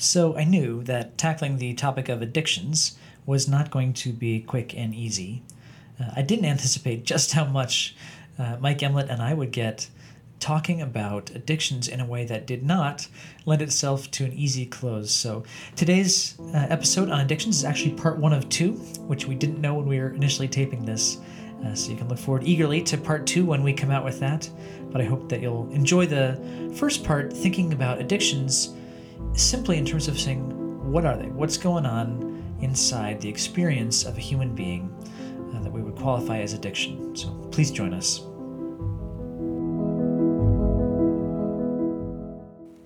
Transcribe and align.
So 0.00 0.34
I 0.34 0.44
knew 0.44 0.82
that 0.84 1.18
tackling 1.18 1.58
the 1.58 1.74
topic 1.74 2.08
of 2.08 2.22
addictions 2.22 2.96
was 3.26 3.46
not 3.46 3.70
going 3.70 3.92
to 3.92 4.14
be 4.14 4.40
quick 4.40 4.74
and 4.74 4.94
easy. 4.94 5.42
Uh, 6.00 6.12
I 6.16 6.22
didn't 6.22 6.46
anticipate 6.46 7.04
just 7.12 7.32
how 7.32 7.44
much 7.44 7.94
uh, 8.38 8.56
Mike 8.60 8.78
Emlet 8.78 9.10
and 9.10 9.20
I 9.20 9.34
would 9.34 9.52
get 9.52 9.90
talking 10.38 10.80
about 10.80 11.28
addictions 11.32 11.86
in 11.86 12.00
a 12.00 12.06
way 12.06 12.24
that 12.24 12.46
did 12.46 12.62
not 12.62 13.08
lend 13.44 13.60
itself 13.60 14.10
to 14.12 14.24
an 14.24 14.32
easy 14.32 14.64
close. 14.64 15.12
So 15.12 15.44
today's 15.76 16.40
uh, 16.54 16.66
episode 16.70 17.10
on 17.10 17.20
addictions 17.20 17.58
is 17.58 17.64
actually 17.66 17.92
part 17.92 18.16
one 18.16 18.32
of 18.32 18.48
two, 18.48 18.72
which 19.06 19.26
we 19.26 19.34
didn't 19.34 19.60
know 19.60 19.74
when 19.74 19.86
we 19.86 20.00
were 20.00 20.14
initially 20.14 20.48
taping 20.48 20.86
this. 20.86 21.18
Uh, 21.62 21.74
so 21.74 21.90
you 21.90 21.98
can 21.98 22.08
look 22.08 22.18
forward 22.18 22.44
eagerly 22.44 22.80
to 22.84 22.96
part 22.96 23.26
two 23.26 23.44
when 23.44 23.62
we 23.62 23.74
come 23.74 23.90
out 23.90 24.06
with 24.06 24.18
that. 24.20 24.48
But 24.92 25.02
I 25.02 25.04
hope 25.04 25.28
that 25.28 25.42
you'll 25.42 25.70
enjoy 25.72 26.06
the 26.06 26.40
first 26.74 27.04
part, 27.04 27.30
thinking 27.30 27.74
about 27.74 28.00
addictions 28.00 28.72
simply 29.34 29.78
in 29.78 29.84
terms 29.84 30.08
of 30.08 30.18
saying, 30.18 30.90
what 30.90 31.04
are 31.04 31.16
they? 31.16 31.26
What's 31.26 31.56
going 31.56 31.86
on 31.86 32.58
inside 32.60 33.20
the 33.20 33.28
experience 33.28 34.04
of 34.04 34.16
a 34.16 34.20
human 34.20 34.54
being 34.54 34.92
uh, 35.54 35.62
that 35.62 35.72
we 35.72 35.82
would 35.82 35.96
qualify 35.96 36.38
as 36.38 36.52
addiction? 36.52 37.14
So 37.16 37.30
please 37.50 37.70
join 37.70 37.94
us. 37.94 38.20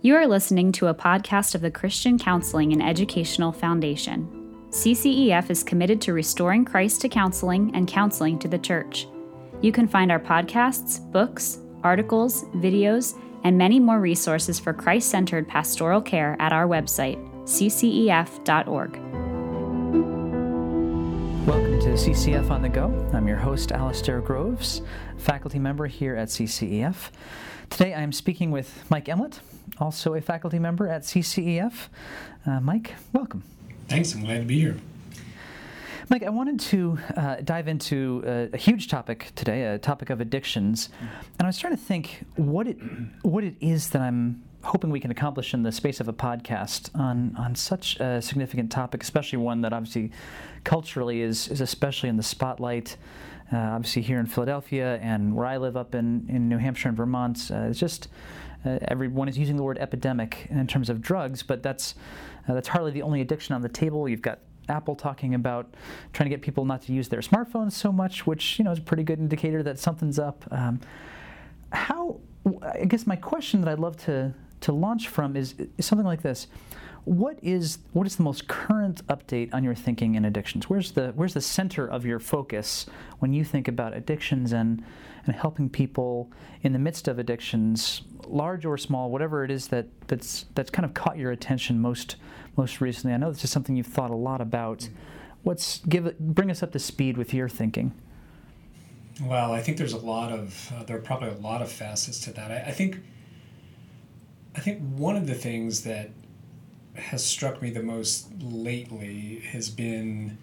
You 0.02 0.16
are 0.16 0.26
listening 0.26 0.70
to 0.72 0.88
a 0.88 0.94
podcast 0.94 1.54
of 1.54 1.62
the 1.62 1.70
Christian 1.70 2.18
Counseling 2.18 2.74
and 2.74 2.82
Educational 2.82 3.52
Foundation. 3.52 4.28
CCEF 4.68 5.48
is 5.48 5.62
committed 5.62 6.00
to 6.02 6.12
restoring 6.12 6.64
Christ 6.64 7.00
to 7.00 7.08
counseling 7.08 7.74
and 7.74 7.88
counseling 7.88 8.38
to 8.40 8.48
the 8.48 8.58
church. 8.58 9.06
You 9.62 9.72
can 9.72 9.88
find 9.88 10.12
our 10.12 10.20
podcasts, 10.20 11.00
books, 11.10 11.60
articles, 11.82 12.44
videos, 12.56 13.18
and 13.44 13.58
many 13.58 13.78
more 13.78 14.00
resources 14.00 14.58
for 14.58 14.72
Christ 14.72 15.10
centered 15.10 15.46
pastoral 15.46 16.00
care 16.00 16.36
at 16.40 16.52
our 16.52 16.66
website, 16.66 17.22
ccef.org. 17.44 18.98
Welcome 21.46 21.78
to 21.80 21.88
CCF 21.88 22.50
on 22.50 22.62
the 22.62 22.70
Go. 22.70 22.86
I'm 23.12 23.28
your 23.28 23.36
host, 23.36 23.68
Alasdair 23.68 24.24
Groves, 24.24 24.80
faculty 25.18 25.58
member 25.58 25.86
here 25.86 26.16
at 26.16 26.28
CCEF. 26.28 27.10
Today 27.68 27.94
I'm 27.94 28.12
speaking 28.12 28.50
with 28.50 28.84
Mike 28.88 29.06
Emlet, 29.06 29.40
also 29.78 30.14
a 30.14 30.22
faculty 30.22 30.58
member 30.58 30.88
at 30.88 31.02
CCEF. 31.02 31.88
Uh, 32.46 32.60
Mike, 32.60 32.94
welcome. 33.12 33.42
Thanks, 33.88 34.14
I'm 34.14 34.22
glad 34.22 34.38
to 34.38 34.44
be 34.46 34.60
here. 34.60 34.76
Mike, 36.10 36.22
I 36.22 36.28
wanted 36.28 36.60
to 36.60 36.98
uh, 37.16 37.36
dive 37.36 37.66
into 37.66 38.22
a, 38.26 38.50
a, 38.52 38.56
huge 38.58 38.88
topic 38.88 39.32
today, 39.34 39.64
a 39.64 39.78
topic 39.78 40.10
of 40.10 40.20
addictions, 40.20 40.90
and 41.00 41.42
I 41.42 41.46
was 41.46 41.58
trying 41.58 41.74
to 41.74 41.82
think 41.82 42.26
what 42.36 42.68
it 42.68 42.76
what 43.22 43.42
it 43.42 43.54
is 43.60 43.88
that 43.90 44.02
I'm 44.02 44.42
hoping 44.62 44.90
we 44.90 45.00
can 45.00 45.10
accomplish 45.10 45.54
in 45.54 45.62
the 45.62 45.72
space 45.72 46.00
of 46.00 46.08
a 46.08 46.12
podcast 46.12 46.90
on 46.94 47.34
on 47.38 47.54
such 47.54 47.96
a 48.00 48.20
significant 48.20 48.70
topic, 48.70 49.02
especially 49.02 49.38
one 49.38 49.62
that 49.62 49.72
obviously 49.72 50.12
culturally 50.62 51.22
is 51.22 51.48
is 51.48 51.62
especially 51.62 52.10
in 52.10 52.18
the 52.18 52.22
spotlight. 52.22 52.98
Uh, 53.50 53.56
obviously, 53.56 54.02
here 54.02 54.18
in 54.18 54.26
Philadelphia 54.26 54.98
and 55.00 55.34
where 55.34 55.46
I 55.46 55.56
live 55.56 55.76
up 55.76 55.94
in, 55.94 56.26
in 56.28 56.48
New 56.48 56.58
Hampshire 56.58 56.88
and 56.88 56.96
Vermont, 56.96 57.50
uh, 57.50 57.68
it's 57.68 57.78
just 57.78 58.08
uh, 58.64 58.78
everyone 58.88 59.28
is 59.28 59.38
using 59.38 59.56
the 59.56 59.62
word 59.62 59.78
epidemic 59.78 60.48
in 60.50 60.66
terms 60.66 60.90
of 60.90 61.00
drugs, 61.00 61.42
but 61.42 61.62
that's 61.62 61.94
uh, 62.46 62.52
that's 62.52 62.68
hardly 62.68 62.90
the 62.90 63.02
only 63.02 63.22
addiction 63.22 63.54
on 63.54 63.62
the 63.62 63.68
table. 63.70 64.06
You've 64.06 64.22
got 64.22 64.40
Apple 64.68 64.94
talking 64.94 65.34
about 65.34 65.74
trying 66.12 66.28
to 66.28 66.34
get 66.34 66.42
people 66.42 66.64
not 66.64 66.82
to 66.82 66.92
use 66.92 67.08
their 67.08 67.20
smartphones 67.20 67.72
so 67.72 67.92
much, 67.92 68.26
which 68.26 68.58
you 68.58 68.64
know 68.64 68.72
is 68.72 68.78
a 68.78 68.82
pretty 68.82 69.02
good 69.02 69.18
indicator 69.18 69.62
that 69.62 69.78
something's 69.78 70.18
up. 70.18 70.44
Um, 70.50 70.80
how? 71.72 72.20
I 72.62 72.84
guess 72.84 73.06
my 73.06 73.16
question 73.16 73.62
that 73.62 73.70
I'd 73.70 73.78
love 73.78 73.96
to 74.04 74.34
to 74.60 74.72
launch 74.72 75.08
from 75.08 75.36
is, 75.36 75.54
is 75.78 75.86
something 75.86 76.06
like 76.06 76.22
this: 76.22 76.46
What 77.04 77.38
is 77.42 77.78
what 77.92 78.06
is 78.06 78.16
the 78.16 78.22
most 78.22 78.48
current 78.48 79.06
update 79.08 79.52
on 79.52 79.62
your 79.62 79.74
thinking 79.74 80.14
in 80.14 80.24
addictions? 80.24 80.70
Where's 80.70 80.92
the 80.92 81.12
where's 81.14 81.34
the 81.34 81.40
center 81.42 81.86
of 81.86 82.06
your 82.06 82.18
focus 82.18 82.86
when 83.18 83.34
you 83.34 83.44
think 83.44 83.68
about 83.68 83.94
addictions 83.94 84.52
and 84.52 84.82
and 85.26 85.36
helping 85.36 85.68
people 85.68 86.30
in 86.62 86.72
the 86.72 86.78
midst 86.78 87.08
of 87.08 87.18
addictions, 87.18 88.02
large 88.26 88.64
or 88.64 88.78
small, 88.78 89.10
whatever 89.10 89.44
it 89.44 89.50
is 89.50 89.68
that 89.68 89.86
that's 90.08 90.46
that's 90.54 90.70
kind 90.70 90.86
of 90.86 90.94
caught 90.94 91.18
your 91.18 91.30
attention 91.30 91.78
most 91.78 92.16
most 92.56 92.80
recently. 92.80 93.12
I 93.12 93.18
know 93.18 93.30
this 93.30 93.44
is 93.44 93.50
something 93.50 93.76
you've 93.76 93.86
thought 93.86 94.10
a 94.10 94.16
lot 94.16 94.40
about. 94.40 94.88
What's 95.42 95.80
give 95.80 96.18
bring 96.18 96.50
us 96.50 96.62
up 96.62 96.72
to 96.72 96.78
speed 96.78 97.18
with 97.18 97.34
your 97.34 97.50
thinking? 97.50 97.92
Well, 99.22 99.52
I 99.52 99.60
think 99.60 99.76
there's 99.76 99.92
a 99.92 99.98
lot 99.98 100.32
of 100.32 100.72
uh, 100.74 100.84
there 100.84 100.96
are 100.96 101.02
probably 101.02 101.28
a 101.28 101.34
lot 101.34 101.60
of 101.60 101.70
facets 101.70 102.18
to 102.20 102.32
that. 102.32 102.50
I, 102.50 102.70
I 102.70 102.72
think 102.72 102.98
I 104.56 104.60
think 104.60 104.80
one 104.96 105.16
of 105.16 105.26
the 105.26 105.34
things 105.34 105.82
that 105.84 106.10
has 106.94 107.24
struck 107.24 107.60
me 107.60 107.70
the 107.70 107.82
most 107.82 108.28
lately 108.40 109.40
has 109.50 109.68
been 109.70 110.38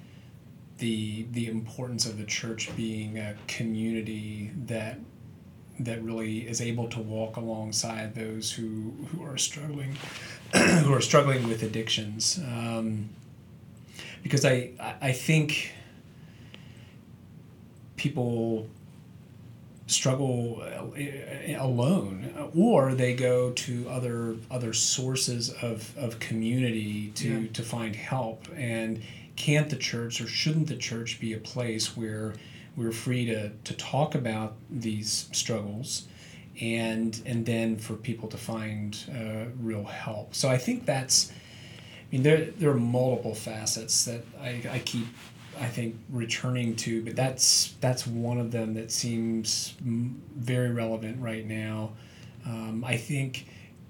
the 0.78 1.26
the 1.32 1.48
importance 1.48 2.06
of 2.06 2.18
the 2.18 2.26
church 2.26 2.76
being 2.76 3.18
a 3.18 3.36
community 3.48 4.52
that 4.66 5.00
that 5.80 6.04
really 6.04 6.48
is 6.48 6.62
able 6.62 6.88
to 6.90 7.00
walk 7.00 7.38
alongside 7.38 8.16
those 8.16 8.52
who 8.52 8.94
who 9.12 9.24
are 9.24 9.38
struggling 9.38 9.96
who 10.54 10.94
are 10.94 11.02
struggling 11.02 11.48
with 11.48 11.64
addictions. 11.64 12.40
Um, 12.40 13.10
because 14.24 14.46
I 14.46 14.72
I 15.02 15.12
think 15.12 15.74
people 17.96 18.68
struggle 19.92 20.62
uh, 20.62 21.58
alone 21.58 22.52
or 22.56 22.94
they 22.94 23.14
go 23.14 23.52
to 23.52 23.88
other 23.90 24.36
other 24.50 24.74
sources 24.74 25.50
of, 25.62 25.96
of 25.98 26.20
community 26.20 27.12
to, 27.16 27.42
yeah. 27.42 27.48
to 27.54 27.62
find 27.62 27.96
help 27.96 28.48
and 28.56 29.02
can't 29.36 29.70
the 29.70 29.76
church 29.76 30.22
or 30.22 30.28
shouldn't 30.28 30.68
the 30.68 30.76
church 30.76 31.20
be 31.20 31.34
a 31.34 31.38
place 31.38 31.96
where 31.96 32.34
we're 32.76 32.92
free 32.92 33.26
to, 33.26 33.50
to 33.64 33.74
talk 33.74 34.16
about 34.16 34.56
these 34.70 35.30
struggles 35.32 36.08
and 36.60 37.22
and 37.26 37.46
then 37.46 37.78
for 37.78 37.96
people 37.96 38.28
to 38.28 38.38
find 38.38 39.06
uh, 39.16 39.50
real 39.60 39.84
help 39.84 40.36
so 40.36 40.50
i 40.50 40.58
think 40.58 40.86
that's 40.86 41.32
i 41.32 41.36
mean 42.12 42.24
there, 42.24 42.46
there 42.52 42.70
are 42.70 42.76
multiple 42.76 43.34
facets 43.34 44.06
that 44.06 44.24
I, 44.40 44.62
I 44.70 44.80
keep 44.80 45.08
i 45.62 45.68
think 45.68 45.96
returning 46.10 46.76
to 46.76 47.04
but 47.04 47.16
that's 47.16 47.76
that's 47.80 48.06
one 48.06 48.40
of 48.40 48.52
them 48.52 48.74
that 48.74 48.92
seems 48.92 49.76
very 49.82 50.72
relevant 50.72 51.22
right 51.22 51.46
now. 51.46 51.92
Um, 52.46 52.84
i 52.86 52.98
think 52.98 53.46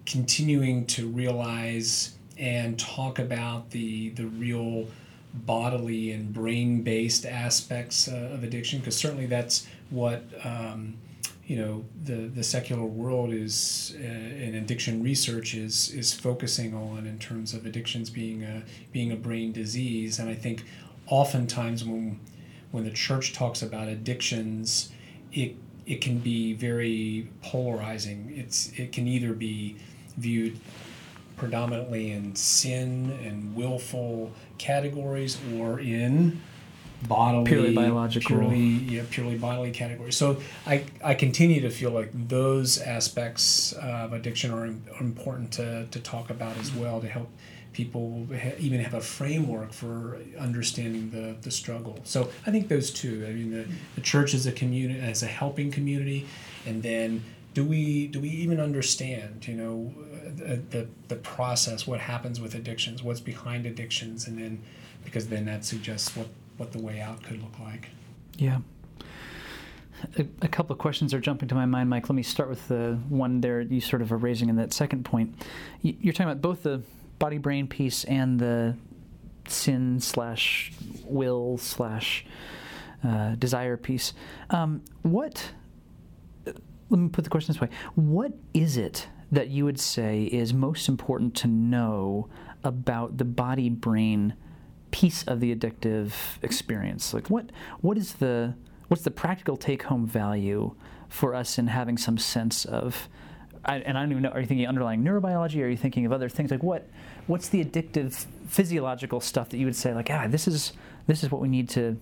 continuing 0.05 0.85
to 0.87 1.07
realize 1.07 2.15
and 2.37 2.77
talk 2.79 3.19
about 3.19 3.69
the 3.71 4.09
the 4.09 4.25
real 4.25 4.87
bodily 5.33 6.11
and 6.11 6.33
brain 6.33 6.81
based 6.81 7.25
aspects 7.25 8.07
uh, 8.07 8.31
of 8.33 8.43
addiction 8.43 8.79
because 8.79 8.97
certainly 8.97 9.25
that's 9.25 9.67
what 9.89 10.23
um, 10.43 10.95
you 11.51 11.57
know 11.57 11.83
the 12.03 12.29
the 12.29 12.43
secular 12.43 12.85
world 12.85 13.33
is 13.33 13.95
uh, 13.99 14.03
and 14.03 14.55
addiction 14.55 15.03
research 15.03 15.53
is 15.53 15.89
is 15.89 16.13
focusing 16.13 16.73
on 16.73 17.05
in 17.05 17.19
terms 17.19 17.53
of 17.53 17.65
addictions 17.65 18.09
being 18.09 18.43
a 18.43 18.63
being 18.91 19.11
a 19.11 19.15
brain 19.15 19.51
disease. 19.51 20.19
And 20.19 20.29
I 20.29 20.33
think 20.35 20.63
oftentimes 21.11 21.85
when 21.85 22.19
when 22.71 22.83
the 22.83 22.91
church 22.91 23.33
talks 23.33 23.61
about 23.61 23.87
addictions 23.87 24.91
it 25.31 25.55
it 25.85 25.99
can 26.01 26.19
be 26.19 26.53
very 26.53 27.27
polarizing. 27.41 28.33
It's 28.35 28.71
it 28.77 28.91
can 28.91 29.07
either 29.07 29.33
be 29.33 29.77
viewed 30.17 30.59
predominantly 31.37 32.11
in 32.11 32.35
sin 32.35 33.17
and 33.23 33.55
willful 33.55 34.31
categories 34.57 35.39
or 35.55 35.79
in 35.79 36.39
bodily 37.07 37.45
purely 37.45 37.73
biological. 37.73 38.37
purely 38.37 38.59
yeah 38.59 39.03
purely 39.09 39.37
bodily 39.37 39.71
categories. 39.71 40.15
So 40.15 40.39
i 40.67 40.85
i 41.03 41.13
continue 41.13 41.61
to 41.61 41.69
feel 41.69 41.91
like 41.91 42.11
those 42.13 42.77
aspects 42.77 43.73
of 43.73 44.13
addiction 44.13 44.51
are, 44.51 44.65
are 44.65 45.01
important 45.01 45.51
to, 45.53 45.87
to 45.87 45.99
talk 45.99 46.29
about 46.29 46.57
as 46.57 46.71
well 46.71 47.01
to 47.01 47.07
help 47.07 47.29
people 47.73 48.27
even 48.59 48.79
have 48.79 48.93
a 48.93 49.01
framework 49.01 49.71
for 49.71 50.19
understanding 50.37 51.09
the, 51.11 51.35
the 51.41 51.51
struggle. 51.51 51.99
So 52.03 52.29
i 52.45 52.51
think 52.51 52.67
those 52.67 52.91
two 52.91 53.25
i 53.27 53.33
mean 53.33 53.51
the, 53.51 53.65
the 53.95 54.01
church 54.01 54.33
as 54.33 54.45
a 54.45 54.51
community 54.51 54.99
as 54.99 55.23
a 55.23 55.27
helping 55.27 55.71
community 55.71 56.27
and 56.65 56.83
then 56.83 57.23
do 57.53 57.65
we 57.65 58.07
do 58.07 58.19
we 58.19 58.29
even 58.29 58.59
understand 58.59 59.47
you 59.47 59.55
know 59.55 59.93
the, 60.35 60.55
the, 60.69 60.87
the 61.09 61.15
process 61.15 61.85
what 61.85 61.99
happens 61.99 62.39
with 62.39 62.55
addictions 62.55 63.03
what's 63.03 63.19
behind 63.19 63.65
addictions 63.65 64.27
and 64.27 64.37
then 64.37 64.61
because 65.03 65.27
then 65.27 65.45
that 65.45 65.65
suggests 65.65 66.15
what 66.15 66.27
what 66.57 66.71
the 66.71 66.79
way 66.79 67.01
out 67.01 67.23
could 67.23 67.41
look 67.41 67.57
like? 67.59 67.89
Yeah. 68.37 68.59
A 70.41 70.47
couple 70.47 70.73
of 70.73 70.79
questions 70.79 71.13
are 71.13 71.19
jumping 71.19 71.47
to 71.49 71.55
my 71.55 71.65
mind 71.65 71.89
mike. 71.89 72.09
Let 72.09 72.15
me 72.15 72.23
start 72.23 72.49
with 72.49 72.67
the 72.67 72.99
one 73.09 73.41
there 73.41 73.61
you 73.61 73.81
sort 73.81 74.01
of 74.01 74.11
are 74.11 74.17
raising 74.17 74.49
in 74.49 74.55
that 74.55 74.73
second 74.73 75.05
point. 75.05 75.35
You're 75.81 76.13
talking 76.13 76.31
about 76.31 76.41
both 76.41 76.63
the 76.63 76.81
body 77.21 77.37
brain 77.37 77.67
piece 77.67 78.03
and 78.05 78.39
the 78.39 78.75
sin 79.47 79.99
slash 79.99 80.73
will 81.05 81.57
slash 81.57 82.25
uh, 83.03 83.35
desire 83.35 83.77
piece 83.77 84.13
um, 84.49 84.81
what 85.01 85.51
let 86.45 86.99
me 86.99 87.07
put 87.09 87.23
the 87.23 87.29
question 87.29 87.53
this 87.53 87.61
way 87.61 87.69
what 87.95 88.33
is 88.53 88.77
it 88.77 89.07
that 89.31 89.47
you 89.47 89.63
would 89.65 89.79
say 89.79 90.23
is 90.23 90.53
most 90.53 90.89
important 90.89 91.33
to 91.35 91.47
know 91.47 92.27
about 92.63 93.17
the 93.17 93.25
body 93.25 93.69
brain 93.69 94.35
piece 94.91 95.23
of 95.23 95.39
the 95.39 95.55
addictive 95.55 96.13
experience? 96.41 97.13
Like 97.13 97.29
what 97.29 97.51
what 97.79 97.97
is 97.97 98.13
the 98.13 98.55
what's 98.89 99.03
the 99.03 99.11
practical 99.11 99.57
take 99.57 99.83
home 99.83 100.05
value 100.05 100.75
for 101.07 101.33
us 101.33 101.57
in 101.57 101.67
having 101.67 101.97
some 101.97 102.17
sense 102.17 102.65
of 102.65 103.09
I, 103.63 103.77
and 103.77 103.97
I 103.97 104.01
don't 104.01 104.11
even 104.11 104.23
know. 104.23 104.29
Are 104.29 104.39
you 104.39 104.47
thinking 104.47 104.67
underlying 104.67 105.03
neurobiology? 105.03 105.61
Are 105.63 105.67
you 105.67 105.77
thinking 105.77 106.05
of 106.05 106.11
other 106.11 106.29
things? 106.29 106.51
Like 106.51 106.63
what? 106.63 106.87
What's 107.27 107.49
the 107.49 107.63
addictive 107.63 108.25
physiological 108.47 109.21
stuff 109.21 109.49
that 109.49 109.57
you 109.57 109.65
would 109.65 109.75
say 109.75 109.93
like, 109.93 110.09
ah, 110.09 110.27
this 110.27 110.47
is 110.47 110.73
this 111.07 111.23
is 111.23 111.31
what 111.31 111.41
we 111.41 111.47
need 111.47 111.69
to 111.69 111.97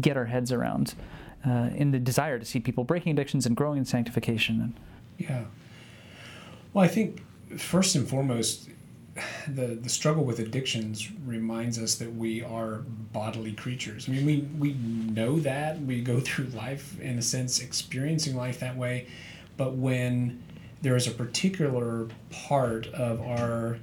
get 0.00 0.16
our 0.16 0.26
heads 0.26 0.52
around 0.52 0.94
uh, 1.46 1.70
in 1.74 1.90
the 1.90 1.98
desire 1.98 2.38
to 2.38 2.44
see 2.44 2.60
people 2.60 2.84
breaking 2.84 3.12
addictions 3.12 3.46
and 3.46 3.56
growing 3.56 3.78
in 3.78 3.84
sanctification. 3.84 4.60
And, 4.60 4.74
yeah. 5.18 5.44
Well, 6.72 6.84
I 6.84 6.88
think 6.88 7.22
first 7.58 7.96
and 7.96 8.08
foremost, 8.08 8.68
the 9.48 9.74
the 9.74 9.88
struggle 9.88 10.24
with 10.24 10.38
addictions 10.38 11.10
reminds 11.26 11.78
us 11.78 11.96
that 11.96 12.14
we 12.14 12.42
are 12.42 12.84
bodily 13.12 13.52
creatures. 13.52 14.08
I 14.08 14.12
mean, 14.12 14.26
we 14.26 14.40
we 14.58 14.72
know 14.74 15.40
that 15.40 15.80
we 15.80 16.00
go 16.02 16.20
through 16.20 16.46
life 16.46 17.00
in 17.00 17.18
a 17.18 17.22
sense 17.22 17.60
experiencing 17.60 18.36
life 18.36 18.60
that 18.60 18.76
way, 18.76 19.08
but 19.56 19.74
when 19.74 20.42
there 20.82 20.96
is 20.96 21.06
a 21.06 21.10
particular 21.10 22.08
part 22.30 22.86
of 22.88 23.20
our 23.20 23.78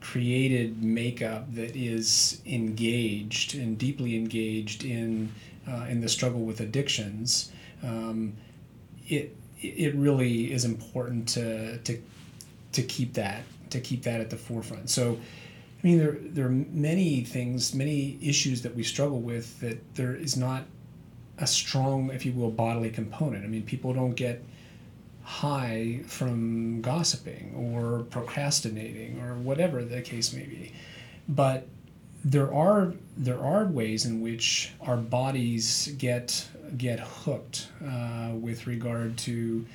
created 0.00 0.82
makeup 0.82 1.52
that 1.54 1.74
is 1.76 2.40
engaged 2.46 3.54
and 3.54 3.76
deeply 3.76 4.16
engaged 4.16 4.84
in 4.84 5.32
uh, 5.68 5.84
in 5.88 6.00
the 6.00 6.08
struggle 6.08 6.40
with 6.40 6.60
addictions, 6.60 7.52
um, 7.82 8.32
it 9.08 9.36
it 9.60 9.94
really 9.94 10.52
is 10.52 10.64
important 10.64 11.28
to 11.28 11.78
to 11.78 12.00
to 12.72 12.82
keep 12.82 13.14
that 13.14 13.42
to 13.70 13.80
keep 13.80 14.02
that 14.02 14.20
at 14.20 14.30
the 14.30 14.36
forefront. 14.36 14.90
So. 14.90 15.18
I 15.80 15.86
mean, 15.86 15.98
there, 15.98 16.16
there 16.20 16.46
are 16.46 16.50
many 16.50 17.22
things, 17.22 17.72
many 17.72 18.18
issues 18.20 18.62
that 18.62 18.74
we 18.74 18.82
struggle 18.82 19.20
with 19.20 19.60
that 19.60 19.94
there 19.94 20.16
is 20.16 20.36
not 20.36 20.64
a 21.38 21.46
strong, 21.46 22.10
if 22.10 22.26
you 22.26 22.32
will, 22.32 22.50
bodily 22.50 22.90
component. 22.90 23.44
I 23.44 23.46
mean, 23.46 23.62
people 23.62 23.94
don't 23.94 24.14
get 24.14 24.42
high 25.28 26.00
from 26.06 26.80
gossiping 26.80 27.52
or 27.54 28.02
procrastinating 28.04 29.20
or 29.20 29.34
whatever 29.34 29.84
the 29.84 30.00
case 30.00 30.32
may 30.32 30.44
be. 30.44 30.72
But 31.28 31.68
there 32.24 32.52
are 32.52 32.94
there 33.14 33.38
are 33.38 33.66
ways 33.66 34.06
in 34.06 34.22
which 34.22 34.72
our 34.80 34.96
bodies 34.96 35.94
get 35.98 36.48
get 36.78 37.00
hooked 37.00 37.68
uh, 37.86 38.30
with 38.32 38.66
regard 38.66 39.18
to 39.18 39.66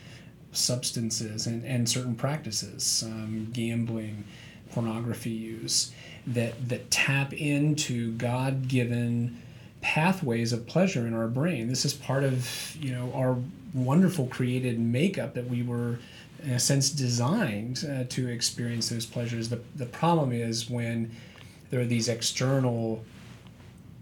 substances 0.53 1.45
and, 1.45 1.63
and 1.65 1.87
certain 1.87 2.15
practices, 2.15 3.03
um, 3.05 3.49
gambling, 3.53 4.23
pornography 4.71 5.29
use, 5.29 5.91
that 6.25 6.67
that 6.67 6.89
tap 6.89 7.31
into 7.31 8.11
God 8.13 8.67
given 8.67 9.39
pathways 9.81 10.51
of 10.51 10.65
pleasure 10.65 11.05
in 11.05 11.13
our 11.13 11.27
brain. 11.27 11.67
This 11.67 11.85
is 11.85 11.93
part 11.93 12.23
of 12.23 12.75
you 12.81 12.91
know 12.91 13.13
our 13.13 13.37
wonderful 13.73 14.27
created 14.27 14.79
makeup 14.79 15.33
that 15.33 15.47
we 15.47 15.63
were 15.63 15.99
in 16.43 16.51
a 16.51 16.59
sense 16.59 16.89
designed 16.89 17.85
uh, 17.89 18.03
to 18.09 18.27
experience 18.27 18.89
those 18.89 19.05
pleasures. 19.05 19.49
The, 19.49 19.61
the 19.75 19.85
problem 19.85 20.31
is 20.31 20.69
when 20.69 21.11
there 21.69 21.79
are 21.79 21.85
these 21.85 22.09
external 22.09 23.03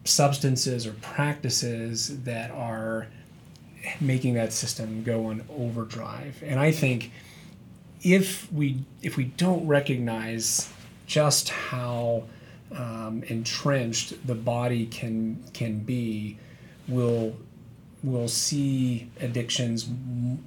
substances 0.04 0.88
or 0.88 0.94
practices 0.94 2.24
that 2.24 2.52
are 2.52 3.08
making 4.00 4.34
that 4.34 4.54
system 4.54 5.04
go 5.04 5.28
on 5.28 5.44
overdrive. 5.50 6.42
And 6.46 6.60
i 6.60 6.72
think 6.72 7.12
if 8.04 8.52
we 8.52 8.84
if 9.02 9.18
we 9.18 9.26
don't 9.26 9.66
recognize 9.68 10.72
just 11.06 11.50
how 11.50 12.24
um, 12.72 13.24
entrenched 13.28 14.26
the 14.26 14.36
body 14.36 14.86
can 14.88 15.44
can 15.54 15.80
be 15.80 16.38
will 16.88 17.36
will 18.03 18.27
see 18.27 19.09
addictions 19.19 19.88
m- 19.88 20.44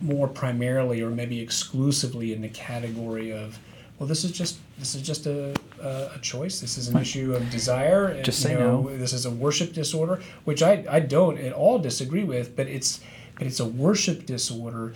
more 0.00 0.28
primarily 0.28 1.02
or 1.02 1.10
maybe 1.10 1.40
exclusively 1.40 2.32
in 2.32 2.40
the 2.40 2.48
category 2.48 3.32
of 3.32 3.58
well 3.98 4.06
this 4.06 4.22
is 4.22 4.30
just 4.30 4.58
this 4.78 4.94
is 4.94 5.02
just 5.02 5.26
a, 5.26 5.52
a, 5.82 6.10
a 6.14 6.18
choice 6.22 6.60
this 6.60 6.78
is 6.78 6.86
an 6.88 6.96
issue 6.96 7.34
of 7.34 7.50
desire 7.50 8.06
and, 8.06 8.24
Just 8.24 8.40
say 8.40 8.52
you 8.52 8.58
know, 8.58 8.82
no. 8.82 8.96
this 8.96 9.12
is 9.12 9.26
a 9.26 9.30
worship 9.30 9.72
disorder 9.72 10.20
which 10.44 10.62
I, 10.62 10.84
I 10.88 11.00
don't 11.00 11.36
at 11.38 11.52
all 11.52 11.78
disagree 11.80 12.22
with 12.24 12.54
but 12.54 12.68
it's 12.68 13.00
but 13.36 13.46
it's 13.48 13.58
a 13.60 13.64
worship 13.64 14.24
disorder 14.26 14.94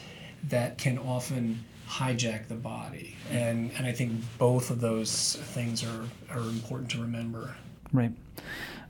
that 0.49 0.79
can 0.79 0.99
often 0.99 1.65
hijack 1.89 2.47
the 2.47 2.55
body 2.55 3.17
and 3.31 3.73
and 3.77 3.87
I 3.87 3.93
think 3.93 4.13
both 4.39 4.71
of 4.71 4.81
those 4.81 5.35
things 5.55 5.83
are 5.83 6.05
are 6.31 6.41
important 6.49 6.91
to 6.93 7.01
remember 7.01 7.57
Right. 7.93 8.13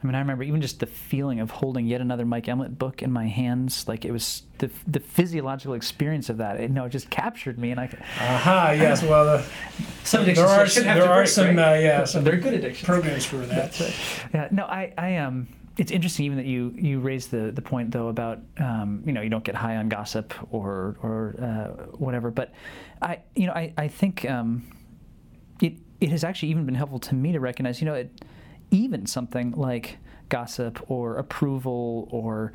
I 0.03 0.07
mean, 0.07 0.15
I 0.17 0.19
remember 0.19 0.43
even 0.43 0.61
just 0.61 0.81
the 0.81 0.87
feeling 0.87 1.39
of 1.39 1.51
holding 1.51 1.87
yet 1.87 2.01
another 2.01 2.25
Mike 2.25 2.47
Emlet 2.47 2.77
book 2.77 3.03
in 3.03 3.13
my 3.13 3.27
hands. 3.29 3.87
Like 3.87 4.05
it 4.05 4.11
was 4.11 4.43
the, 4.59 4.69
the 4.87 4.99
physiological 4.99 5.75
experience 5.75 6.29
of 6.29 6.39
that. 6.39 6.59
It, 6.59 6.71
no, 6.73 6.87
it 6.87 6.91
just 6.91 7.09
captured 7.09 7.57
me, 7.59 7.71
and 7.71 7.79
I. 7.79 7.89
aha 8.19 8.73
yes 8.77 9.03
well 9.03 9.29
uh, 9.29 9.43
Some 10.05 10.25
there 10.25 10.45
are 10.47 10.67
some, 10.67 10.85
there 10.85 11.09
are 11.09 11.25
some 11.27 11.59
uh, 11.59 11.75
yeah 11.75 12.05
some 12.13 12.25
They're 12.25 12.37
good 12.37 12.55
addictions. 12.55 12.85
programs 12.87 13.25
for 13.25 13.37
that 13.39 13.79
Yeah. 14.35 14.49
No, 14.51 14.65
I. 14.65 14.93
I 14.99 15.17
um. 15.19 15.49
It's 15.79 15.91
interesting 15.91 16.27
even 16.27 16.37
that 16.37 16.47
you 16.47 16.75
you 16.77 17.01
raised 17.01 17.31
the 17.31 17.51
the 17.51 17.63
point 17.63 17.93
though 17.93 18.09
about 18.09 18.41
um, 18.59 19.03
you 19.07 19.13
know 19.13 19.23
you 19.23 19.31
don't 19.31 19.43
get 19.45 19.55
high 19.55 19.77
on 19.77 19.89
gossip 19.89 20.35
or 20.53 20.97
or 21.03 21.35
uh, 21.41 21.85
whatever, 21.97 22.31
but 22.31 22.53
I 23.01 23.21
you 23.35 23.47
know 23.47 23.55
I 23.55 23.73
I 23.79 23.89
think 23.89 24.29
um, 24.29 24.65
it 25.63 25.79
it 26.01 26.11
has 26.11 26.25
actually 26.25 26.51
even 26.51 26.67
been 26.67 26.75
helpful 26.75 26.99
to 26.99 27.15
me 27.15 27.33
to 27.33 27.41
recognize 27.41 27.81
you 27.81 27.87
know 27.87 27.95
it 27.95 28.23
even 28.73 29.07
something 29.07 29.53
like 29.53 29.99
gossip 30.29 30.83
or 30.91 31.19
approval 31.19 32.09
or 32.11 32.53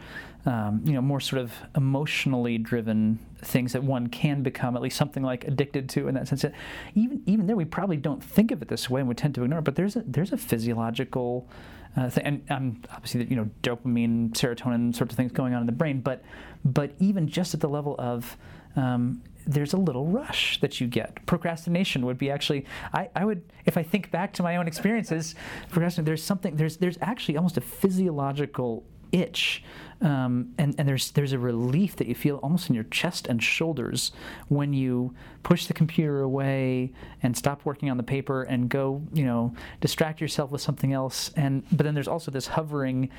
um, 0.47 0.81
you 0.83 0.93
know 0.93 1.01
more 1.01 1.19
sort 1.19 1.41
of 1.41 1.53
emotionally 1.75 2.57
driven 2.57 3.19
things 3.43 3.73
that 3.73 3.83
one 3.83 4.07
can 4.07 4.41
become 4.41 4.75
at 4.75 4.81
least 4.81 4.97
something 4.97 5.21
like 5.21 5.43
addicted 5.47 5.87
to 5.87 6.07
in 6.07 6.15
that 6.15 6.27
sense. 6.27 6.41
That 6.41 6.53
even 6.95 7.21
even 7.27 7.45
there 7.45 7.55
we 7.55 7.65
probably 7.65 7.97
don't 7.97 8.23
think 8.23 8.51
of 8.51 8.61
it 8.63 8.67
this 8.67 8.89
way 8.89 9.01
and 9.01 9.07
we 9.07 9.13
tend 9.13 9.35
to 9.35 9.43
ignore 9.43 9.59
it 9.59 9.63
but 9.63 9.75
there's 9.75 9.95
a 9.95 10.03
there's 10.07 10.33
a 10.33 10.37
physiological 10.37 11.47
uh, 11.95 12.09
thing 12.09 12.25
and 12.25 12.43
um, 12.49 12.81
obviously 12.91 13.25
you 13.25 13.35
know 13.35 13.49
dopamine 13.61 14.31
serotonin 14.31 14.95
sorts 14.95 15.13
of 15.13 15.17
things 15.17 15.31
going 15.31 15.53
on 15.53 15.61
in 15.61 15.67
the 15.67 15.71
brain 15.71 16.01
but 16.01 16.23
but 16.65 16.91
even 16.99 17.27
just 17.27 17.53
at 17.53 17.59
the 17.59 17.69
level 17.69 17.95
of 17.99 18.37
um, 18.75 19.21
there's 19.47 19.73
a 19.73 19.77
little 19.77 20.05
rush 20.05 20.59
that 20.59 20.79
you 20.79 20.87
get. 20.87 21.25
Procrastination 21.25 22.05
would 22.05 22.17
be 22.17 22.29
actually, 22.29 22.65
I, 22.93 23.09
I 23.15 23.25
would, 23.25 23.41
if 23.65 23.77
I 23.77 23.83
think 23.83 24.11
back 24.11 24.33
to 24.33 24.43
my 24.43 24.57
own 24.57 24.67
experiences, 24.67 25.35
procrastination, 25.69 26.05
there's 26.05 26.23
something, 26.23 26.55
there's, 26.55 26.77
there's 26.77 26.97
actually 27.01 27.37
almost 27.37 27.57
a 27.57 27.61
physiological 27.61 28.83
itch. 29.11 29.63
Um, 30.01 30.53
and, 30.59 30.75
and 30.77 30.87
there's 30.87 31.09
there's 31.11 31.33
a 31.33 31.39
relief 31.39 31.95
that 31.95 32.07
you 32.07 32.13
feel 32.13 32.35
almost 32.37 32.69
in 32.69 32.75
your 32.75 32.83
chest 32.83 33.25
and 33.25 33.41
shoulders 33.41 34.11
when 34.47 34.71
you 34.71 35.15
push 35.41 35.65
the 35.65 35.73
computer 35.73 36.21
away 36.21 36.93
and 37.23 37.35
stop 37.35 37.65
working 37.65 37.89
on 37.89 37.97
the 37.97 38.03
paper 38.03 38.43
and 38.43 38.69
go 38.69 39.01
you 39.11 39.25
know 39.25 39.55
distract 39.81 40.21
yourself 40.21 40.51
with 40.51 40.61
something 40.61 40.93
else 40.93 41.31
and 41.35 41.63
but 41.71 41.83
then 41.83 41.95
there's 41.95 42.07
also 42.07 42.29
this 42.29 42.45
hovering 42.45 43.09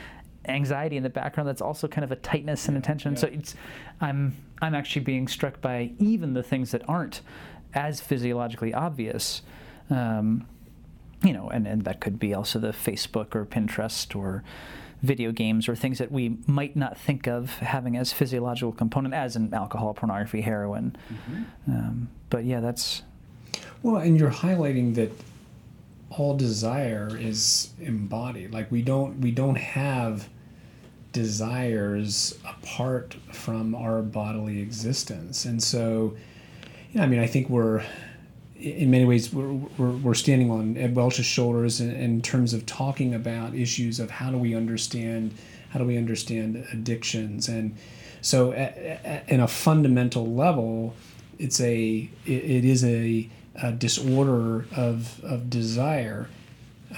anxiety 0.47 0.97
in 0.97 1.03
the 1.03 1.11
background 1.11 1.49
that's 1.49 1.61
also 1.61 1.89
kind 1.89 2.05
of 2.05 2.13
a 2.13 2.17
tightness 2.17 2.69
and 2.69 2.77
attention. 2.77 3.17
So 3.17 3.29
it's 3.29 3.55
I'm 4.01 4.37
I'm 4.61 4.75
actually 4.75 5.05
being 5.05 5.29
struck 5.29 5.61
by 5.61 5.93
even 5.99 6.35
the 6.35 6.43
things 6.43 6.71
that 6.71 6.89
aren't 6.89 7.21
as 7.75 8.01
physiologically 8.01 8.75
obvious. 8.75 9.43
Um, 9.91 10.47
you 11.23 11.33
know, 11.33 11.49
and, 11.49 11.67
and 11.67 11.83
that 11.85 12.01
could 12.01 12.19
be 12.19 12.33
also 12.33 12.59
the 12.59 12.69
Facebook 12.69 13.35
or 13.35 13.45
Pinterest 13.45 14.15
or 14.15 14.45
video 15.03 15.33
games 15.33 15.69
or 15.69 15.77
things 15.77 15.99
that 15.99 16.11
we 16.11 16.39
might 16.47 16.77
not 16.77 16.99
think 16.99 17.27
of 17.27 17.59
having 17.59 17.97
as 17.97 18.13
physiological 18.13 18.73
component 18.73 19.15
as 19.15 19.37
in 19.37 19.53
alcohol, 19.55 19.95
pornography, 19.95 20.41
heroin. 20.41 20.97
Um, 21.67 22.09
but 22.31 22.45
yeah, 22.45 22.61
that's 22.61 23.03
Well, 23.83 23.97
and 23.97 24.19
you're 24.19 24.31
highlighting 24.31 24.95
that 24.97 25.11
all 26.11 26.37
desire 26.37 27.11
is 27.19 27.71
embodied. 27.81 28.53
Like 28.53 28.71
we 28.71 28.83
don't 28.83 29.21
we 29.21 29.31
don't 29.31 29.57
have 29.57 30.29
desires 31.13 32.39
apart 32.47 33.17
from 33.33 33.75
our 33.75 34.03
bodily 34.03 34.61
existence, 34.61 35.45
and 35.45 35.63
so, 35.63 36.17
you 36.93 36.99
know, 36.99 37.03
I 37.03 37.07
mean, 37.07 37.21
I 37.21 37.27
think 37.27 37.49
we're 37.49 37.85
in 38.59 38.91
many 38.91 39.05
ways 39.05 39.33
we're, 39.33 39.53
we're, 39.53 39.97
we're 39.99 40.15
standing 40.15 40.51
on 40.51 40.77
Ed 40.77 40.95
Welch's 40.97 41.27
shoulders 41.27 41.81
in, 41.81 41.91
in 41.91 42.21
terms 42.21 42.53
of 42.53 42.67
talking 42.67 43.15
about 43.15 43.55
issues 43.55 44.01
of 44.01 44.11
how 44.11 44.31
do 44.31 44.39
we 44.39 44.55
understand 44.55 45.33
how 45.71 45.79
do 45.79 45.85
we 45.85 45.97
understand 45.97 46.67
addictions 46.73 47.49
and 47.49 47.77
so 48.21 48.53
at, 48.53 48.77
at, 48.77 49.29
in 49.29 49.39
a 49.39 49.47
fundamental 49.47 50.27
level 50.27 50.95
it's 51.39 51.61
a 51.61 52.11
it, 52.27 52.33
it 52.33 52.65
is 52.65 52.85
a, 52.85 53.29
a 53.63 53.73
disorder 53.73 54.67
of, 54.77 55.23
of 55.25 55.51
desire 55.51 56.29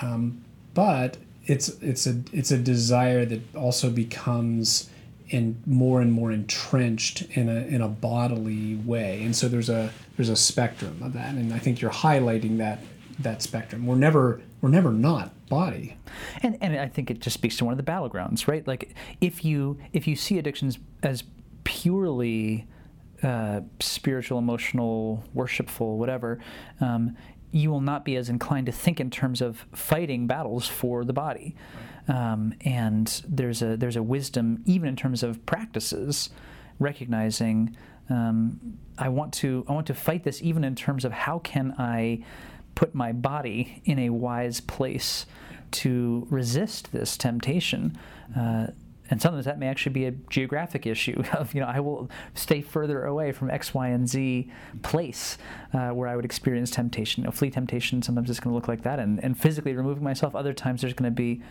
um, 0.02 0.44
but 0.74 1.16
it's 1.46 1.68
it's 1.80 2.06
a 2.06 2.22
it's 2.32 2.50
a 2.50 2.58
desire 2.58 3.24
that 3.24 3.40
also 3.56 3.90
becomes 3.90 4.88
and 5.32 5.62
more 5.66 6.00
and 6.00 6.12
more 6.12 6.32
entrenched 6.32 7.22
in 7.32 7.48
a 7.48 7.62
in 7.62 7.80
a 7.80 7.88
bodily 7.88 8.76
way. 8.76 9.22
And 9.22 9.34
so 9.34 9.48
there's 9.48 9.68
a 9.68 9.92
there's 10.16 10.28
a 10.28 10.36
spectrum 10.36 11.00
of 11.02 11.12
that, 11.14 11.34
and 11.34 11.52
I 11.52 11.58
think 11.58 11.80
you're 11.80 11.90
highlighting 11.90 12.58
that 12.58 12.80
that 13.18 13.42
spectrum. 13.42 13.86
We're 13.86 13.96
never 13.96 14.40
we're 14.60 14.70
never 14.70 14.92
not 14.92 15.32
body. 15.48 15.96
And 16.42 16.56
and 16.60 16.78
I 16.78 16.88
think 16.88 17.10
it 17.10 17.20
just 17.20 17.34
speaks 17.34 17.56
to 17.58 17.64
one 17.64 17.72
of 17.72 17.84
the 17.84 17.90
battlegrounds, 17.90 18.46
right? 18.46 18.66
Like 18.66 18.94
if 19.20 19.44
you 19.44 19.78
if 19.92 20.06
you 20.06 20.16
see 20.16 20.38
addictions 20.38 20.78
as 21.02 21.24
purely 21.64 22.66
uh, 23.22 23.60
spiritual, 23.80 24.38
emotional, 24.38 25.24
worshipful, 25.34 25.98
whatever, 25.98 26.38
um, 26.80 27.16
you 27.52 27.70
will 27.70 27.80
not 27.80 28.04
be 28.04 28.16
as 28.16 28.28
inclined 28.28 28.66
to 28.66 28.72
think 28.72 29.00
in 29.00 29.10
terms 29.10 29.40
of 29.40 29.66
fighting 29.74 30.26
battles 30.26 30.66
for 30.66 31.04
the 31.04 31.12
body. 31.12 31.56
Um, 32.08 32.54
and 32.64 33.22
there's 33.28 33.62
a 33.62 33.76
there's 33.76 33.96
a 33.96 34.02
wisdom 34.02 34.62
even 34.66 34.88
in 34.88 34.96
terms 34.96 35.22
of 35.22 35.44
practices, 35.46 36.30
recognizing 36.78 37.76
um, 38.08 38.78
I 38.98 39.08
want 39.08 39.32
to 39.34 39.64
I 39.68 39.72
want 39.72 39.86
to 39.88 39.94
fight 39.94 40.24
this 40.24 40.42
even 40.42 40.64
in 40.64 40.74
terms 40.74 41.04
of 41.04 41.12
how 41.12 41.38
can 41.40 41.74
I 41.78 42.24
put 42.74 42.94
my 42.94 43.12
body 43.12 43.82
in 43.84 43.98
a 43.98 44.10
wise 44.10 44.60
place 44.60 45.26
to 45.72 46.26
resist 46.30 46.92
this 46.92 47.16
temptation. 47.16 47.96
Uh, 48.36 48.68
and 49.10 49.20
sometimes 49.20 49.44
that 49.44 49.58
may 49.58 49.66
actually 49.66 49.92
be 49.92 50.06
a 50.06 50.12
geographic 50.30 50.86
issue 50.86 51.22
of 51.32 51.52
you 51.54 51.60
know 51.60 51.66
I 51.66 51.80
will 51.80 52.10
stay 52.34 52.62
further 52.62 53.04
away 53.04 53.32
from 53.32 53.50
X, 53.50 53.74
Y, 53.74 53.88
and 53.88 54.08
Z 54.08 54.50
place 54.82 55.36
uh, 55.74 55.90
where 55.90 56.08
I 56.08 56.16
would 56.16 56.24
experience 56.24 56.70
temptation. 56.70 57.22
You 57.22 57.26
know, 57.26 57.32
flee 57.32 57.50
temptation. 57.50 58.02
Sometimes 58.02 58.30
it's 58.30 58.40
going 58.40 58.52
to 58.52 58.54
look 58.54 58.68
like 58.68 58.82
that, 58.82 58.98
and, 58.98 59.22
and 59.22 59.38
physically 59.38 59.74
removing 59.74 60.04
myself. 60.04 60.34
Other 60.34 60.54
times 60.54 60.80
there's 60.80 60.94
going 60.94 61.10
to 61.10 61.14
be 61.14 61.42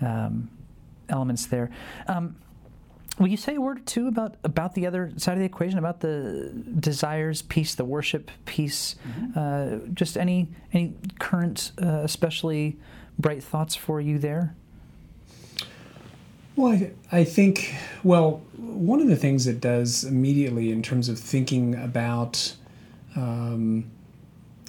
um, 0.00 0.48
elements 1.08 1.46
there. 1.46 1.70
Um, 2.06 2.36
will 3.18 3.28
you 3.28 3.36
say 3.36 3.56
a 3.56 3.60
word 3.60 3.78
or 3.78 3.82
two 3.82 4.08
about 4.08 4.36
about 4.44 4.74
the 4.74 4.86
other 4.86 5.12
side 5.16 5.34
of 5.34 5.40
the 5.40 5.44
equation, 5.44 5.78
about 5.78 6.00
the 6.00 6.52
desires 6.78 7.42
piece, 7.42 7.74
the 7.74 7.84
worship 7.84 8.30
piece? 8.46 8.96
Mm-hmm. 9.06 9.38
Uh, 9.38 9.86
just 9.92 10.16
any 10.16 10.48
any 10.72 10.94
current, 11.18 11.72
uh, 11.82 12.00
especially 12.02 12.78
bright 13.18 13.42
thoughts 13.42 13.74
for 13.74 14.00
you 14.00 14.18
there. 14.18 14.54
Well, 16.54 16.78
I, 17.10 17.24
think, 17.24 17.74
well, 18.04 18.42
one 18.56 19.00
of 19.00 19.08
the 19.08 19.16
things 19.16 19.46
it 19.46 19.60
does 19.60 20.04
immediately 20.04 20.70
in 20.70 20.82
terms 20.82 21.08
of 21.08 21.18
thinking 21.18 21.74
about 21.74 22.54
um, 23.16 23.90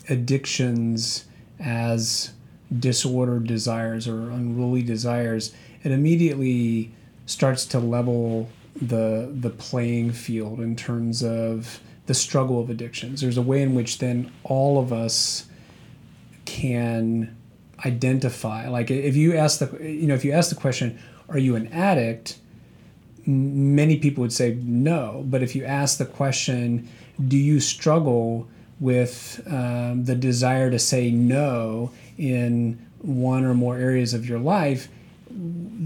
addictions 0.07 1.25
as 1.59 2.31
disordered 2.79 3.47
desires 3.47 4.07
or 4.07 4.29
unruly 4.31 4.81
desires, 4.81 5.53
it 5.83 5.91
immediately 5.91 6.91
starts 7.25 7.65
to 7.65 7.79
level 7.79 8.49
the 8.75 9.31
the 9.31 9.51
playing 9.51 10.11
field 10.11 10.59
in 10.59 10.75
terms 10.75 11.23
of 11.23 11.79
the 12.07 12.13
struggle 12.13 12.59
of 12.59 12.69
addictions. 12.69 13.21
There's 13.21 13.37
a 13.37 13.41
way 13.41 13.61
in 13.61 13.75
which 13.75 13.99
then 13.99 14.31
all 14.43 14.79
of 14.79 14.91
us 14.91 15.45
can 16.45 17.35
identify. 17.85 18.67
Like 18.67 18.89
if 18.89 19.15
you 19.15 19.37
ask 19.37 19.59
the 19.59 19.77
you 19.79 20.07
know 20.07 20.15
if 20.15 20.25
you 20.25 20.31
ask 20.31 20.49
the 20.49 20.55
question, 20.55 20.99
are 21.33 21.39
you 21.39 21.55
an 21.55 21.67
addict? 21.67 22.37
Many 23.25 23.97
people 23.97 24.21
would 24.21 24.33
say 24.33 24.57
no. 24.61 25.23
But 25.27 25.43
if 25.43 25.55
you 25.55 25.65
ask 25.65 25.97
the 25.97 26.05
question, 26.05 26.87
do 27.27 27.37
you 27.37 27.59
struggle 27.59 28.47
with 28.79 29.41
um, 29.47 30.05
the 30.05 30.15
desire 30.15 30.69
to 30.71 30.79
say 30.79 31.11
no 31.11 31.91
in 32.17 32.85
one 32.99 33.43
or 33.43 33.53
more 33.53 33.77
areas 33.77 34.13
of 34.13 34.27
your 34.27 34.39
life? 34.39 34.87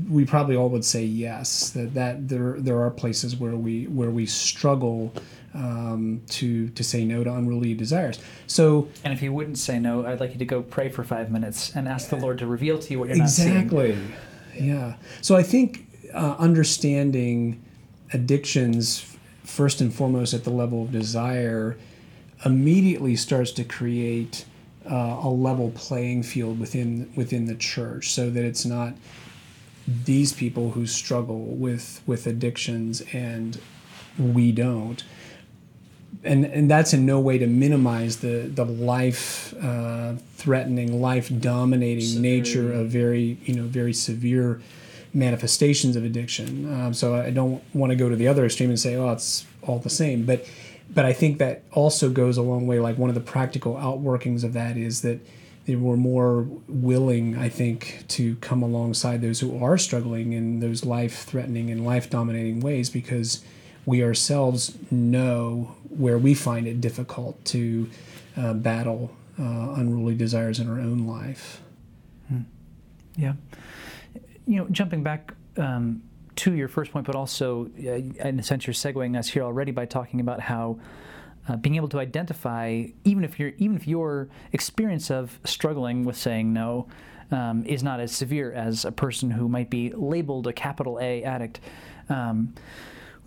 we 0.10 0.26
probably 0.26 0.56
all 0.56 0.70
would 0.70 0.84
say 0.84 1.04
yes 1.04 1.70
that, 1.70 1.94
that 1.94 2.28
there 2.28 2.56
there 2.60 2.82
are 2.82 2.92
places 2.92 3.36
where 3.38 3.56
we 3.56 3.86
where 3.86 4.10
we 4.10 4.26
struggle 4.26 5.14
um, 5.54 6.22
to 6.28 6.70
to 6.70 6.84
say 6.84 7.06
no 7.06 7.24
to 7.24 7.34
unruly 7.34 7.74
desires. 7.74 8.20
So, 8.46 8.90
and 9.04 9.14
if 9.14 9.22
you 9.22 9.34
wouldn't 9.34 9.58
say 9.58 9.80
no, 9.80 10.06
I'd 10.06 10.20
like 10.20 10.34
you 10.34 10.40
to 10.40 10.46
go 10.46 10.62
pray 10.62 10.90
for 10.90 11.04
five 11.04 11.32
minutes 11.32 11.76
and 11.76 11.88
ask 11.88 12.10
the 12.10 12.18
Lord 12.18 12.38
to 12.40 12.48
reveal 12.48 12.78
to 12.80 12.92
you 12.92 13.00
what 13.00 13.10
you're 13.10 13.18
exactly. 13.18 13.90
not 13.90 13.96
seeing. 13.96 14.14
Yeah. 14.60 14.96
So 15.22 15.36
I 15.36 15.44
think 15.44 15.86
uh, 16.14 16.36
understanding 16.40 17.62
addictions 18.14 19.16
first 19.44 19.82
and 19.82 19.94
foremost 19.94 20.34
at 20.34 20.44
the 20.44 20.50
level 20.50 20.84
of 20.84 20.92
desire 20.92 21.78
immediately 22.46 23.16
starts 23.16 23.52
to 23.52 23.64
create 23.64 24.46
uh, 24.90 25.20
a 25.24 25.30
level 25.30 25.72
playing 25.72 26.24
field 26.24 26.60
within 26.60 27.12
within 27.16 27.46
the 27.46 27.56
church, 27.56 28.12
so 28.12 28.30
that 28.30 28.44
it's 28.44 28.66
not 28.66 28.94
these 29.88 30.34
people 30.34 30.72
who 30.72 30.86
struggle 30.86 31.40
with 31.40 32.02
with 32.06 32.28
addictions 32.28 33.02
and 33.14 33.60
we 34.18 34.52
don't 34.52 35.04
and 36.24 36.46
and 36.46 36.70
that's 36.70 36.94
in 36.94 37.06
no 37.06 37.20
way 37.20 37.38
to 37.38 37.48
minimize 37.48 38.18
the 38.18 38.50
the 38.54 38.66
life 38.66 39.54
uh, 39.62 40.14
threatening, 40.36 41.02
life 41.02 41.32
dominating 41.40 42.22
nature 42.22 42.72
of 42.74 42.90
very 42.90 43.38
you 43.46 43.56
know 43.56 43.64
very 43.64 43.94
severe 43.94 44.62
manifestations 45.14 45.96
of 45.96 46.04
addiction. 46.04 46.72
Um, 46.72 46.94
so 46.94 47.16
I 47.16 47.32
don't 47.32 47.64
want 47.74 47.92
to 47.92 47.96
go 47.96 48.10
to 48.10 48.16
the 48.16 48.28
other 48.28 48.46
extreme 48.46 48.70
and 48.70 48.80
say, 48.80 48.96
oh, 48.96 49.12
it's 49.12 49.46
all 49.64 49.80
the 49.80 49.90
same. 49.90 50.26
But 50.26 50.46
but 50.90 51.06
I 51.06 51.14
think 51.14 51.38
that 51.40 51.64
also 51.72 52.10
goes 52.10 52.38
a 52.38 52.42
long 52.42 52.68
way. 52.68 52.80
Like 52.80 52.98
one 52.98 53.10
of 53.10 53.16
the 53.16 53.22
practical 53.22 53.76
outworkings 53.76 54.44
of 54.44 54.54
that 54.54 54.78
is 54.78 55.02
that 55.02 55.20
they 55.66 55.76
were 55.76 55.98
more 55.98 56.48
willing, 56.70 57.38
I 57.38 57.50
think, 57.50 58.06
to 58.10 58.38
come 58.38 58.64
alongside 58.64 59.22
those 59.22 59.42
who 59.42 59.62
are 59.64 59.78
struggling 59.78 60.32
in 60.32 60.62
those 60.62 60.86
life 60.86 61.26
threatening 61.26 61.70
and 61.70 61.86
life 61.86 62.10
dominating 62.10 62.62
ways 62.62 62.90
because 62.90 63.44
we 63.88 64.04
ourselves 64.04 64.78
know 64.92 65.76
where 65.90 66.18
we 66.18 66.36
find 66.36 66.68
it 66.68 66.82
difficult 66.82 67.44
to 67.46 67.90
uh, 68.36 68.54
battle 68.54 69.10
uh, 69.40 69.76
unruly 69.78 70.14
desires 70.14 70.60
in 70.60 70.70
our 70.70 70.78
own 70.78 71.08
life. 71.08 71.62
Hmm. 72.28 72.42
Yeah. 73.16 73.34
You 74.46 74.58
know, 74.58 74.68
jumping 74.70 75.04
back 75.04 75.34
um, 75.56 76.04
to 76.36 76.54
your 76.54 76.68
first 76.68 76.92
point, 76.92 77.06
but 77.06 77.16
also, 77.16 77.72
uh, 77.80 78.28
in 78.28 78.40
a 78.40 78.44
sense, 78.44 78.68
you're 78.68 78.74
segueing 78.74 79.18
us 79.18 79.30
here 79.30 79.44
already 79.44 79.72
by 79.72 79.86
talking 79.88 80.20
about 80.20 80.42
how. 80.42 80.78
Uh, 81.50 81.56
being 81.56 81.78
able 81.78 81.88
to 81.88 81.98
identify, 81.98 82.84
even 83.06 83.24
if 83.24 83.40
your 83.40 83.54
even 83.58 83.78
if 83.78 83.88
your 83.88 84.28
experience 84.52 85.10
of 85.10 85.40
struggling 85.46 86.04
with 86.04 86.18
saying 86.18 86.52
no 86.52 86.90
um, 87.32 87.64
is 87.64 87.84
not 87.84 88.02
as 88.02 88.12
severe 88.12 88.52
as 88.52 88.84
a 88.84 88.92
person 88.92 89.32
who 89.32 89.48
might 89.48 89.70
be 89.70 89.94
labeled 89.96 90.46
a 90.46 90.52
capital 90.52 91.00
A 91.00 91.24
addict, 91.24 91.62
um, 92.10 92.54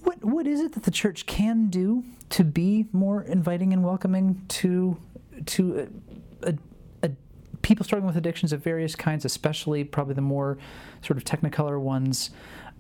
what 0.03 0.25
what 0.25 0.47
is 0.47 0.61
it 0.61 0.73
that 0.73 0.85
the 0.85 0.91
church 0.91 1.27
can 1.27 1.69
do 1.69 2.05
to 2.31 2.45
be 2.45 2.87
more 2.93 3.23
inviting 3.23 3.73
and 3.73 3.85
welcoming 3.85 4.43
to 4.49 4.97
to 5.47 5.89
a, 6.43 6.49
a, 6.49 6.55
a 7.03 7.11
people 7.63 7.85
struggling 7.85 8.07
with 8.07 8.17
addictions 8.17 8.53
of 8.53 8.63
various 8.63 8.95
kinds, 8.95 9.25
especially 9.25 9.85
probably 9.85 10.15
the 10.15 10.21
more 10.21 10.59
sort 11.03 11.17
of 11.17 11.25
technicolor 11.25 11.81
ones? 11.81 12.31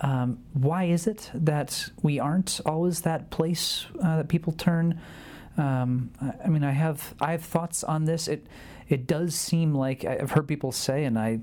Um, 0.03 0.39
why 0.55 0.85
is 0.85 1.07
it 1.07 1.31
that 1.35 1.91
we 2.03 2.19
aren't 2.19 2.61
always 2.65 3.03
that 3.03 3.31
place 3.31 3.87
uh, 4.03 4.19
that 4.19 4.29
people 4.29 4.53
turn? 4.53 5.00
Um, 5.59 6.11
I, 6.21 6.47
I, 6.47 6.49
mean, 6.49 6.65
I 6.65 6.71
have 6.71 7.15
I 7.21 7.33
have 7.33 7.45
thoughts 7.45 7.85
on 7.85 8.05
this. 8.05 8.29
It 8.29 8.47
it 8.89 9.07
does 9.07 9.35
seem 9.35 9.75
like 9.75 10.05
I've 10.05 10.33
heard 10.33 10.49
people 10.49 10.73
say, 10.73 11.05
and 11.05 11.19
I 11.19 11.41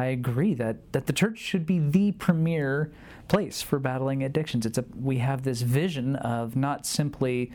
I 0.00 0.06
agree 0.06 0.54
that 0.54 0.92
that 0.92 1.06
the 1.06 1.12
church 1.12 1.38
should 1.38 1.66
be 1.66 1.78
the 1.78 2.12
premier 2.12 2.90
place 3.28 3.60
for 3.60 3.78
battling 3.78 4.22
addictions. 4.22 4.64
It's 4.64 4.78
a 4.78 4.84
we 4.94 5.18
have 5.18 5.42
this 5.42 5.60
vision 5.60 6.16
of 6.16 6.56
not 6.56 6.86
simply 6.86 7.52